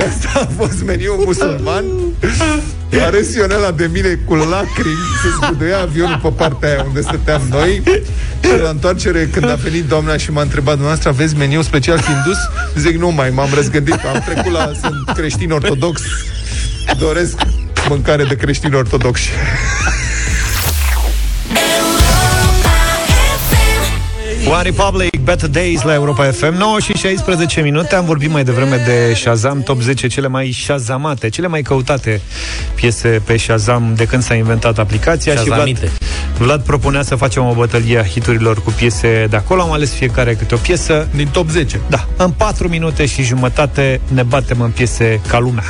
[0.09, 1.83] Asta a fost meniul musulman.
[3.05, 7.41] A râs Ionela de mine cu lacrimi Se scuduia avionul pe partea aia unde stăteam
[7.49, 7.81] noi
[8.43, 12.37] Și la întoarcere când a venit doamna și m-a întrebat Dumneavoastră aveți meniu special hindus?
[12.75, 16.01] Zic nu mai, m-am răzgândit Am trecut la, sunt creștin ortodox
[16.99, 17.35] Doresc
[17.89, 19.29] mâncare de creștini ortodoxi
[24.51, 27.95] One Republic, Better Days la Europa FM 9 și 16 minute.
[27.95, 32.21] Am vorbit mai devreme de Shazam Top 10 cele mai shazamate Cele mai căutate
[32.75, 35.91] piese pe Shazam De când s-a inventat aplicația Și Vlad, Shazamite.
[36.37, 39.61] Vlad propunea să facem o bătălie a hiturilor Cu piese de acolo.
[39.61, 41.07] Am ales fiecare câte o piesă.
[41.15, 45.63] Din top 10 Da, în 4 minute și jumătate Ne batem în piese ca lumea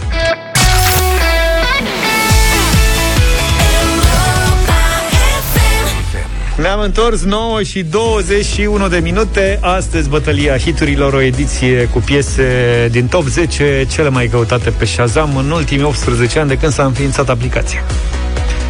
[6.61, 12.47] Ne-am întors 9 și 21 de minute Astăzi bătălia hiturilor O ediție cu piese
[12.91, 16.83] din top 10 Cele mai căutate pe Shazam În ultimii 18 ani de când s-a
[16.83, 17.83] înființat aplicația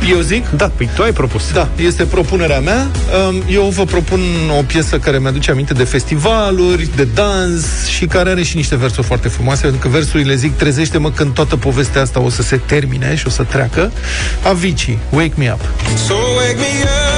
[0.10, 0.50] Eu zic?
[0.50, 2.88] Da, păi tu ai propus Da, este propunerea mea.
[3.28, 4.20] Um, Eu vă propun
[4.60, 9.08] o piesă care mi-aduce aminte de festivaluri, de dans și care are și niște versuri
[9.08, 13.16] foarte frumoase, pentru că versurile zic trezește-mă când toată povestea asta o să se termine
[13.16, 13.92] și o să treacă.
[14.44, 15.62] Avicii, Wake Me Up.
[16.08, 17.09] So wake me up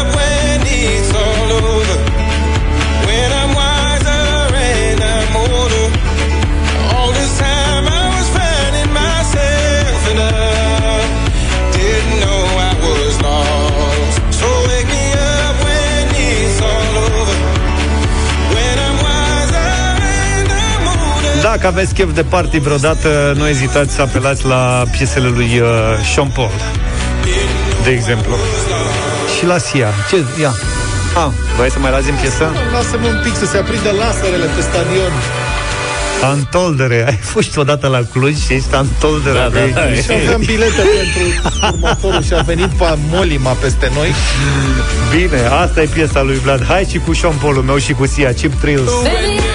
[21.62, 25.68] Dacă aveți chef de party vreodată Nu ezitați să apelați la piesele lui uh,
[26.14, 26.52] Sean Paul
[27.84, 28.36] De exemplu
[29.38, 30.16] Și la Sia Ce?
[30.42, 30.54] Ia
[31.16, 32.52] Ah, vrei să mai lazim piesa?
[32.74, 35.12] Lasă-mă un pic să se aprindă laserele pe stadion.
[36.24, 39.94] Antoldere Ai fost odată la Cluj și ești Antoldere Da, da, da.
[39.94, 44.14] Și aveam bilete pentru următorul și a venit pe Molima peste noi.
[45.16, 48.34] Bine, asta e piesa lui Vlad Hai și cu Sean Paul meu și cu Sia
[48.34, 49.51] Chip Thrills Baby,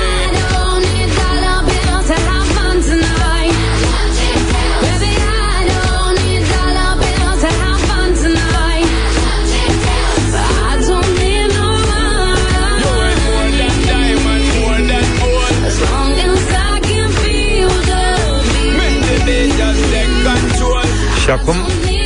[21.26, 21.54] Și acum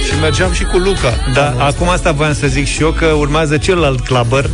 [0.07, 1.13] Și mergeam și cu Luca.
[1.35, 4.45] Da, acum asta voiam să zic și eu Că urmează celălalt clubber.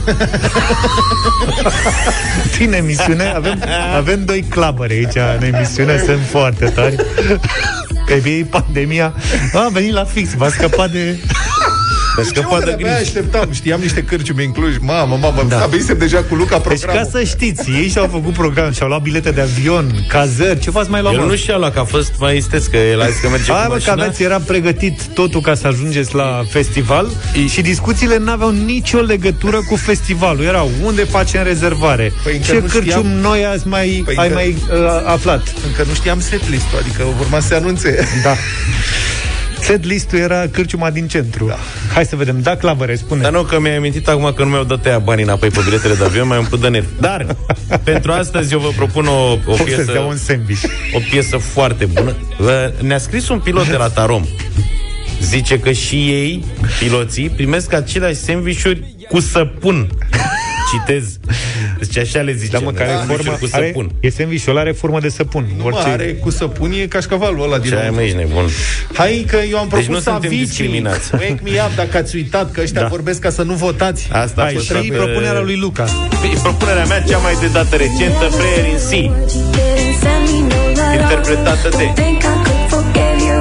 [2.59, 3.63] Din emisiune Avem,
[3.97, 6.97] avem doi clubberi aici în emisiune Sunt foarte tari.
[8.07, 9.15] Că e pandemia.
[9.53, 11.19] A venit la fix, v-a scăpat de
[12.17, 12.95] Că Ce scăpa mă, de de griji.
[13.01, 14.75] așteptam, știam niște cârciumi în Cluj.
[14.81, 15.57] Mamă, mamă, Da.
[15.57, 15.63] da.
[15.63, 17.03] abisem deja cu Luca Deci programul.
[17.03, 20.91] ca să știți, ei și-au făcut program, și-au luat bilete de avion, cazări, ce v-ați
[20.91, 21.15] mai luat?
[21.15, 21.27] El mă?
[21.27, 23.61] nu și-a luat, că a fost mai isteț, că el a zis că merge Hai
[23.67, 24.03] cu mă, că mașina.
[24.05, 27.11] aveți, era pregătit totul ca să ajungeți la festival
[27.49, 30.45] și discuțiile n-aveau nicio legătură cu festivalul.
[30.45, 33.07] Erau unde facem rezervare, Păi încă ce nu cârcium știam.
[33.07, 35.53] noi azi mai, Păi ai încă- mai uh, aflat.
[35.67, 38.09] Încă nu știam setlist-ul, adică urma să se anunțe.
[38.23, 38.35] Da.
[39.61, 41.47] Set listul era cârciuma din centru.
[41.47, 41.57] Da.
[41.95, 42.41] Hai să vedem.
[42.41, 43.23] Da, Clavăre, spune.
[43.23, 45.95] Dar nu, că mi-ai amintit acum că nu mi-au dat ea banii înapoi pe biletele
[45.95, 46.89] de avion, mai umplut de nervi.
[47.01, 47.37] Dar,
[47.85, 50.63] pentru astăzi eu vă propun o, o Poți să-ți piesă dea un sandwich.
[50.95, 52.15] o piesă foarte bună.
[52.39, 54.25] Vă- Ne-a scris un pilot de la Tarom.
[55.23, 56.45] Zice că și ei,
[56.79, 59.89] piloții, primesc aceleași sandvișuri cu săpun.
[60.71, 61.05] Citez.
[61.79, 62.51] Deci așa le zice.
[62.51, 63.91] Da, mă, care sandvișuri formă, cu are, săpun.
[64.01, 65.47] e sandwich are formă de săpun.
[65.57, 67.95] Nu mă, are cu săpun, e cașcavalul ăla din Ce ai, nou.
[67.95, 68.45] mă, ești nebun.
[68.93, 70.45] Hai că eu am Deci propus nu suntem Avicii.
[70.45, 71.11] discriminați.
[71.15, 72.87] Wake me up, dacă ați uitat că ăștia Da.
[72.87, 74.09] vorbesc ca să nu votați.
[74.13, 75.85] Asta a Hai, fost și toată- propunerea lui Luca.
[76.33, 78.93] E propunerea mea cea mai de dată recentă, Prayer in C,
[80.93, 81.93] interpretată de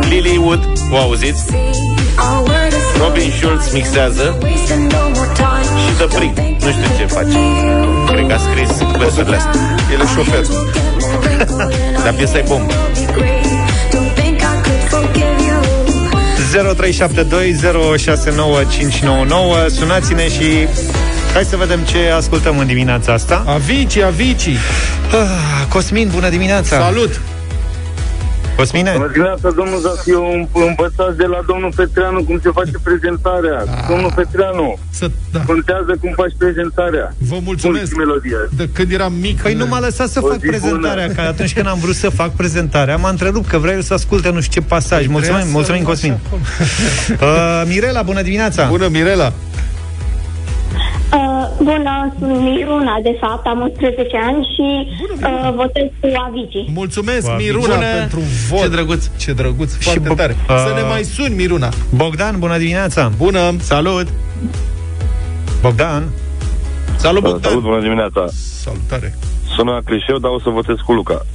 [0.09, 1.43] Lilywood, o auziți?
[2.99, 4.37] Robin Schulz mixează
[5.83, 6.37] și The Brick.
[6.37, 7.37] Nu știu ce face.
[8.11, 9.61] Cred că a scris versurile astea.
[9.93, 10.45] El e șofer.
[12.03, 12.73] Dar piesa e bombă.
[16.55, 16.59] 0372069599
[19.67, 20.67] Sunați-ne și
[21.33, 23.43] hai să vedem ce ascultăm în dimineața asta.
[23.47, 24.57] Avicii, Avicii.
[25.11, 26.79] Ah, Cosmin, bună dimineața!
[26.79, 27.21] Salut!
[28.55, 28.91] Cosmine?
[28.95, 30.23] Bună dimineața, domnul Zafiu,
[30.69, 33.63] învățați de la domnul Petreanu cum se face prezentarea.
[33.89, 35.39] Domnul Petreanu, Să, da.
[35.51, 37.13] contează cum faci prezentarea.
[37.17, 37.91] Vă mulțumesc.
[37.91, 38.37] Cum melodia.
[38.57, 39.41] De când eram mic.
[39.41, 41.15] Păi nu m-a lăsat să O fac zi prezentarea, bună.
[41.17, 44.29] că atunci când am vrut să fac prezentarea, m-a întrerupt că vrea el să asculte
[44.31, 45.07] nu știu ce pasaj.
[45.07, 46.17] Mulțumim, Trebuia mulțumim, să- Cosmin.
[47.21, 48.67] Uh, Mirela, bună dimineața!
[48.67, 49.33] Bună, Mirela.
[51.65, 54.87] Uh, bună, sunt Miruna, de fapt, am 11 ani și
[55.23, 56.69] uh, votez cu Avicii.
[56.73, 57.51] Mulțumesc, Cu Avicii.
[57.51, 57.85] Miruna, Bună.
[57.99, 58.59] pentru vot.
[58.61, 59.07] Ce drăguț.
[59.17, 60.35] Ce drăguț, foarte bo- tare.
[60.49, 61.69] uh, Să ne mai suni, Miruna.
[61.95, 63.11] Bogdan, bună dimineața!
[63.17, 63.39] Bună.
[63.59, 64.07] Salut!
[65.61, 66.03] Bogdan,
[66.97, 67.59] Salut, Salut, Bogdan!
[67.59, 68.25] bună dimineața.
[68.63, 69.17] Salutare.
[69.55, 71.25] Sună clișeu, dar o să votez cu Luca.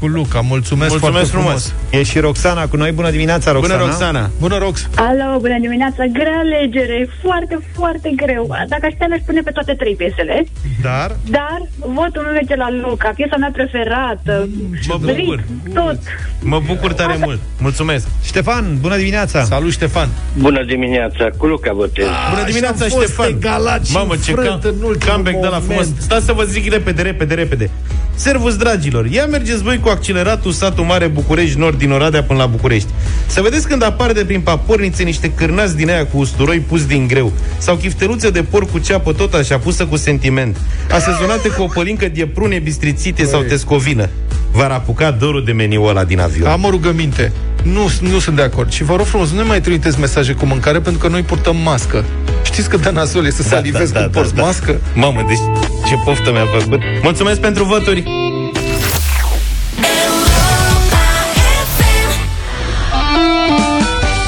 [0.00, 1.72] Cu Luca, mulțumesc, Mulțumesc foarte frumos.
[1.72, 2.00] frumos.
[2.00, 2.92] e și Roxana cu noi.
[2.92, 3.76] Bună dimineața, Roxana!
[3.78, 4.30] Bună, Roxana!
[4.40, 4.88] Bună, Rox.
[4.94, 8.46] Alo, bună dimineața, grea alegere, foarte, foarte greu.
[8.68, 10.44] Dacă aș putea, le-aș pune pe toate trei piesele,
[10.82, 14.48] Dar, dar votul meu merge la Luca, piesa mea preferată,
[14.88, 15.40] Mă Brick, bucur.
[15.74, 15.98] tot.
[16.40, 17.40] Mă bucur tare mult.
[17.60, 18.06] Mulțumesc!
[18.24, 19.42] Ștefan, bună dimineața!
[19.44, 20.08] salut, Ștefan.
[20.38, 22.06] Bună dimineața, cu Luca votez.
[22.34, 23.28] Bună dimineața, și am fost Ștefan!
[23.28, 25.66] egalat și Mamă, ce înfrânt cam, în ultimul comeback de la moment.
[25.68, 25.86] frumos.
[26.02, 27.70] Stați să vă zic repede, repede, repede.
[28.14, 32.46] Servus, dragilor, ia mergeți voi cu acceleratul satul mare București Nord din Oradea până la
[32.46, 32.88] București.
[33.26, 37.06] Să vedeți când apar de prin papornițe niște cârnați din aia cu usturoi pus din
[37.06, 40.60] greu sau chifteluțe de porc cu ceapă tot așa pusă cu sentiment,
[40.90, 44.08] asezonate cu o pălincă de prune bistrițite sau tescovină.
[44.52, 46.48] V-ar apuca dorul de meniul ăla din avion.
[46.48, 47.32] Am o rugăminte.
[47.62, 48.70] Nu, nu sunt de acord.
[48.70, 51.56] Și vă rog frumos, nu ne mai trimiteți mesaje cu mâncare pentru că noi purtăm
[51.56, 52.04] mască.
[52.44, 54.80] Știți că de nasol e să salivezi da, da, când porți mască?
[54.94, 56.80] Mamă, deci ce poftă mi-a făcut.
[57.02, 58.04] Mulțumesc pentru voturi!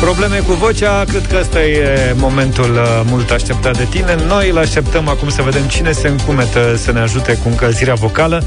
[0.08, 4.16] Probleme cu vocea, cred că ăsta e momentul uh, mult așteptat de tine.
[4.26, 8.42] Noi îl așteptăm acum să vedem cine se încumetă să ne ajute cu încălzirea vocală.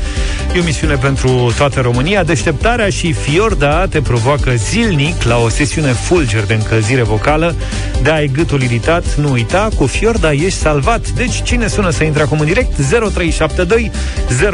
[0.55, 2.23] E o misiune pentru toată România.
[2.23, 7.55] Deșteptarea și Fiorda te provoacă zilnic la o sesiune fulger de încălzire vocală.
[8.03, 11.09] De ai gâtul iritat, nu uita, cu Fiorda ești salvat.
[11.09, 12.77] Deci cine sună să intre acum în direct?
[12.77, 13.91] 0372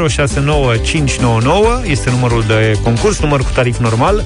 [0.08, 4.24] 069599 este numărul de concurs, număr cu tarif normal.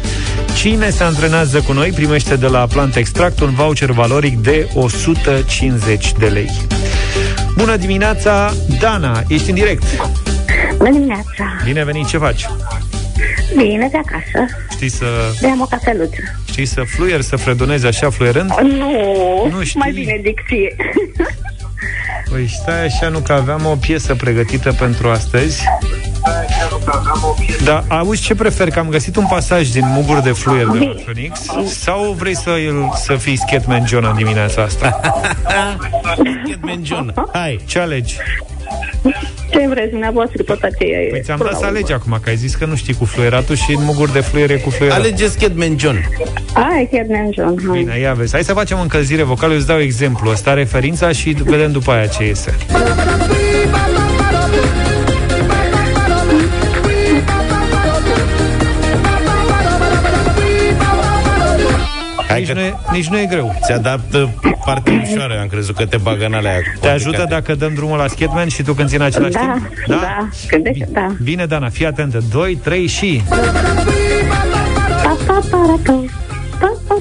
[0.55, 6.13] Cine se antrenează cu noi primește de la Plant Extract un voucher valoric de 150
[6.19, 6.51] de lei.
[7.57, 9.83] Bună dimineața, Dana, ești în direct.
[10.77, 11.45] Bună dimineața!
[11.65, 12.47] Bine venit, ce faci?
[13.57, 15.05] Bine de acasă, Știi să,
[15.41, 16.17] beam o cafeluță.
[16.51, 18.51] știi să fluieri, să fredonezi așa fluierând?
[18.63, 19.79] Nu, Nu știi.
[19.81, 20.77] mai bine dicție.
[22.31, 25.63] Păi stai așa, nu că aveam o piesă pregătită pentru astăzi.
[27.65, 28.71] Da, auzi ce prefer?
[28.71, 32.51] Că am găsit un pasaj din Mugur de Fluier de la Phoenix Sau vrei să,
[32.95, 35.01] să fii Scatman John în dimineața asta?
[36.47, 37.61] Scatman John, hai!
[37.67, 38.17] Ce alegi?
[39.51, 41.09] Ce vreți dumneavoastră, tot aceea e.
[41.11, 41.79] Păi ți-am până dat să la urmă.
[41.79, 44.51] alegi acum, că ai zis că nu știi cu fluieratul și în Mugur de Fluier
[44.51, 45.97] e cu fluieratul Alege Scatman John.
[46.53, 47.79] Hai, chiar ne John, hai.
[47.79, 48.33] Bine, ia vezi.
[48.33, 50.31] Hai să facem încălzire vocală, eu îți dau exemplu.
[50.31, 52.57] Ăsta referința și vedem după aia ce iese.
[62.33, 63.55] Hai nici, că- nu e, nici nu e greu.
[63.63, 67.75] Se adaptă partea ușoară, am crezut că te bagă în alea Te ajută dacă dăm
[67.75, 70.01] drumul la Skatman și tu cânti în același Da, timp?
[70.01, 71.07] da, gândește, da.
[71.23, 72.21] Bine, Dana, fii atentă.
[72.31, 73.23] 2, 3 și...
[75.03, 75.93] Pa, pa, para, po.
[76.61, 76.95] Pa, pa,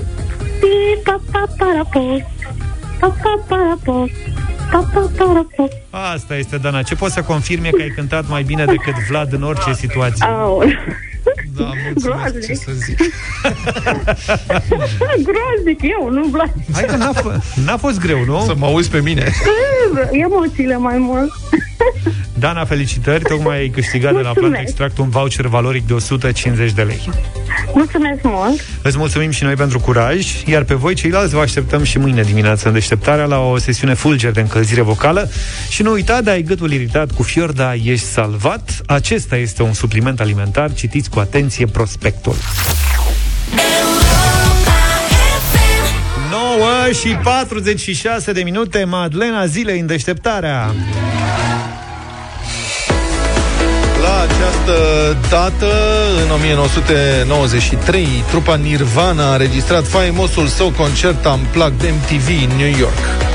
[0.60, 2.00] pi, pa, pa, para, po.
[3.00, 4.06] Pa, pa, para, po.
[4.72, 5.68] Pa, pa, para, po.
[5.90, 6.82] Asta este, Dana.
[6.82, 10.26] Ce poți să confirmi e că ai cântat mai bine decât Vlad în orice situație.
[10.26, 10.64] Au.
[11.62, 13.00] Da, mulțumesc, ce să zic.
[15.28, 16.54] Groaznic, eu, nu-mi place.
[16.74, 18.44] Hai că n-a, f- n-a fost greu, nu?
[18.46, 19.32] Să mă auzi pe mine.
[20.12, 21.32] Emoțiile mai mult.
[22.40, 24.52] Dana, felicitări, tocmai ai câștigat de la Mulțumesc.
[24.52, 27.10] Plant Extract un voucher valoric de 150 de lei.
[27.74, 28.62] Mulțumesc mult.
[28.82, 32.68] Îți mulțumim și noi pentru curaj, iar pe voi ceilalți vă așteptăm și mâine dimineață
[32.68, 35.30] în deșteptarea la o sesiune fulger de încălzire vocală
[35.70, 38.82] și nu uita de ai gâtul iritat cu Fiorda, ești salvat.
[38.86, 42.36] Acesta este un supliment alimentar, citiți cu atenție prospectul.
[46.30, 50.74] 9 și 46 de minute, Madlena zilei în deșteptarea.
[54.02, 55.72] La această dată,
[56.26, 63.32] în 1993, trupa Nirvana a înregistrat faimosul său concert Unplugged MTV în New York.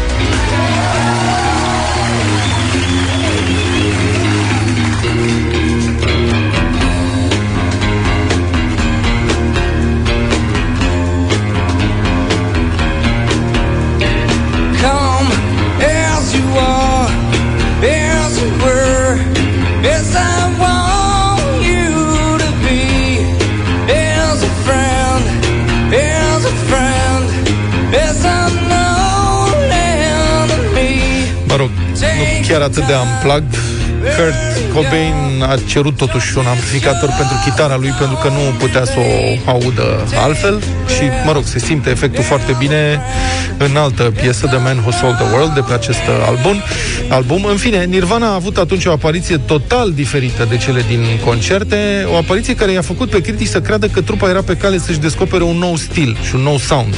[32.48, 33.58] Chiar atât de unplugged.
[34.16, 38.98] Kurt Cobain a cerut totuși un amplificator pentru chitara lui pentru că nu putea să
[38.98, 40.62] o audă altfel
[40.94, 43.00] și, mă rog, se simte efectul foarte bine
[43.58, 46.62] în altă piesă, The Man Who Sold the World, de pe acest album.
[47.08, 47.44] album.
[47.44, 52.16] În fine, Nirvana a avut atunci o apariție total diferită de cele din concerte, o
[52.16, 55.42] apariție care i-a făcut pe critici să creadă că trupa era pe cale să-și descopere
[55.42, 56.94] un nou stil și un nou sound.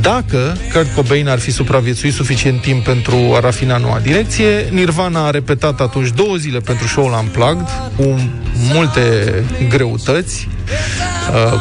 [0.00, 5.30] Dacă Kurt Cobain ar fi supraviețuit suficient timp pentru a rafina noua direcție, Nirvana a
[5.30, 8.30] repetat atunci două zile pentru show-ul Unplugged, cu
[8.72, 9.32] multe
[9.68, 10.63] greutăți, uh,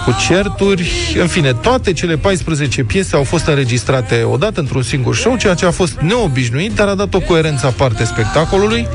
[0.05, 5.35] cu certuri, în fine, toate cele 14 piese au fost înregistrate odată într-un singur show,
[5.35, 8.87] ceea ce a fost neobișnuit, dar a dat o coerență aparte spectacolului.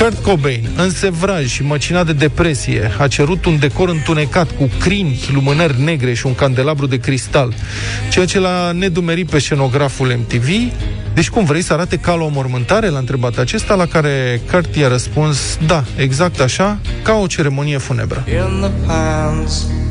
[0.00, 5.82] Kurt Cobain, însevrat și măcinat de depresie, a cerut un decor întunecat cu crini, lumânări
[5.82, 7.54] negre și un candelabru de cristal,
[8.10, 10.48] ceea ce l-a nedumerit pe scenograful MTV.
[11.14, 12.88] Deci cum vrei să arate ca la o mormântare?
[12.88, 18.24] L-a întrebat acesta, la care Kurt i-a răspuns, da, exact așa, ca o ceremonie funebră.
[18.28, 18.70] In the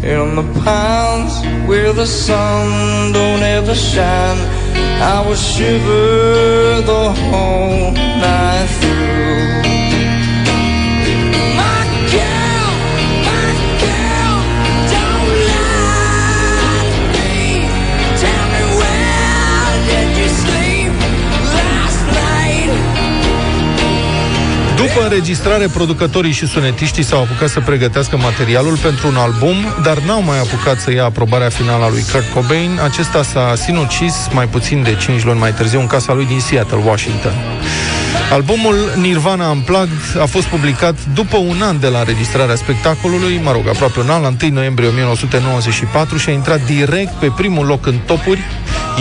[0.04, 1.34] in the pines,
[1.68, 4.38] where the sun don't ever shine,
[5.02, 9.03] I will shiver the whole night through.
[24.94, 30.22] După înregistrare, producătorii și sunetiștii s-au apucat să pregătească materialul pentru un album, dar n-au
[30.22, 32.80] mai apucat să ia aprobarea finală a lui Kurt Cobain.
[32.84, 36.82] Acesta s-a sinucis mai puțin de 5 luni mai târziu în casa lui din Seattle,
[36.86, 37.34] Washington.
[38.34, 43.68] Albumul Nirvana Unplugged a fost publicat după un an de la înregistrarea spectacolului, mă rog,
[43.68, 47.96] aproape un an, la 1 noiembrie 1994 și a intrat direct pe primul loc în
[48.06, 48.40] topuri.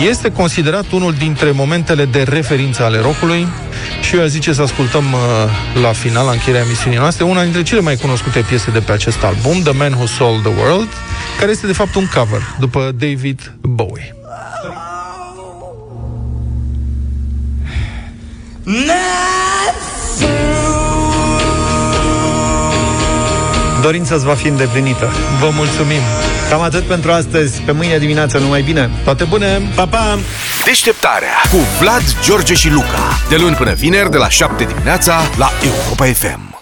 [0.09, 3.47] Este considerat unul dintre momentele de referință ale rockului
[4.01, 7.63] și eu aș zice să ascultăm uh, la final, la încheierea emisiunii noastre, una dintre
[7.63, 10.89] cele mai cunoscute piese de pe acest album, The Man Who Sold the World,
[11.39, 14.15] care este de fapt un cover după David Bowie.
[23.81, 25.11] Dorința îți va fi îndeplinită.
[25.39, 26.01] Vă mulțumim!
[26.49, 27.61] Cam atât pentru astăzi.
[27.61, 28.89] Pe mâine dimineață numai bine.
[29.03, 29.61] Toate bune!
[29.75, 30.19] Pa, pa!
[30.65, 33.19] Deșteptarea cu Vlad, George și Luca.
[33.29, 36.52] De luni până vineri, de la 7 dimineața, la Europa FM.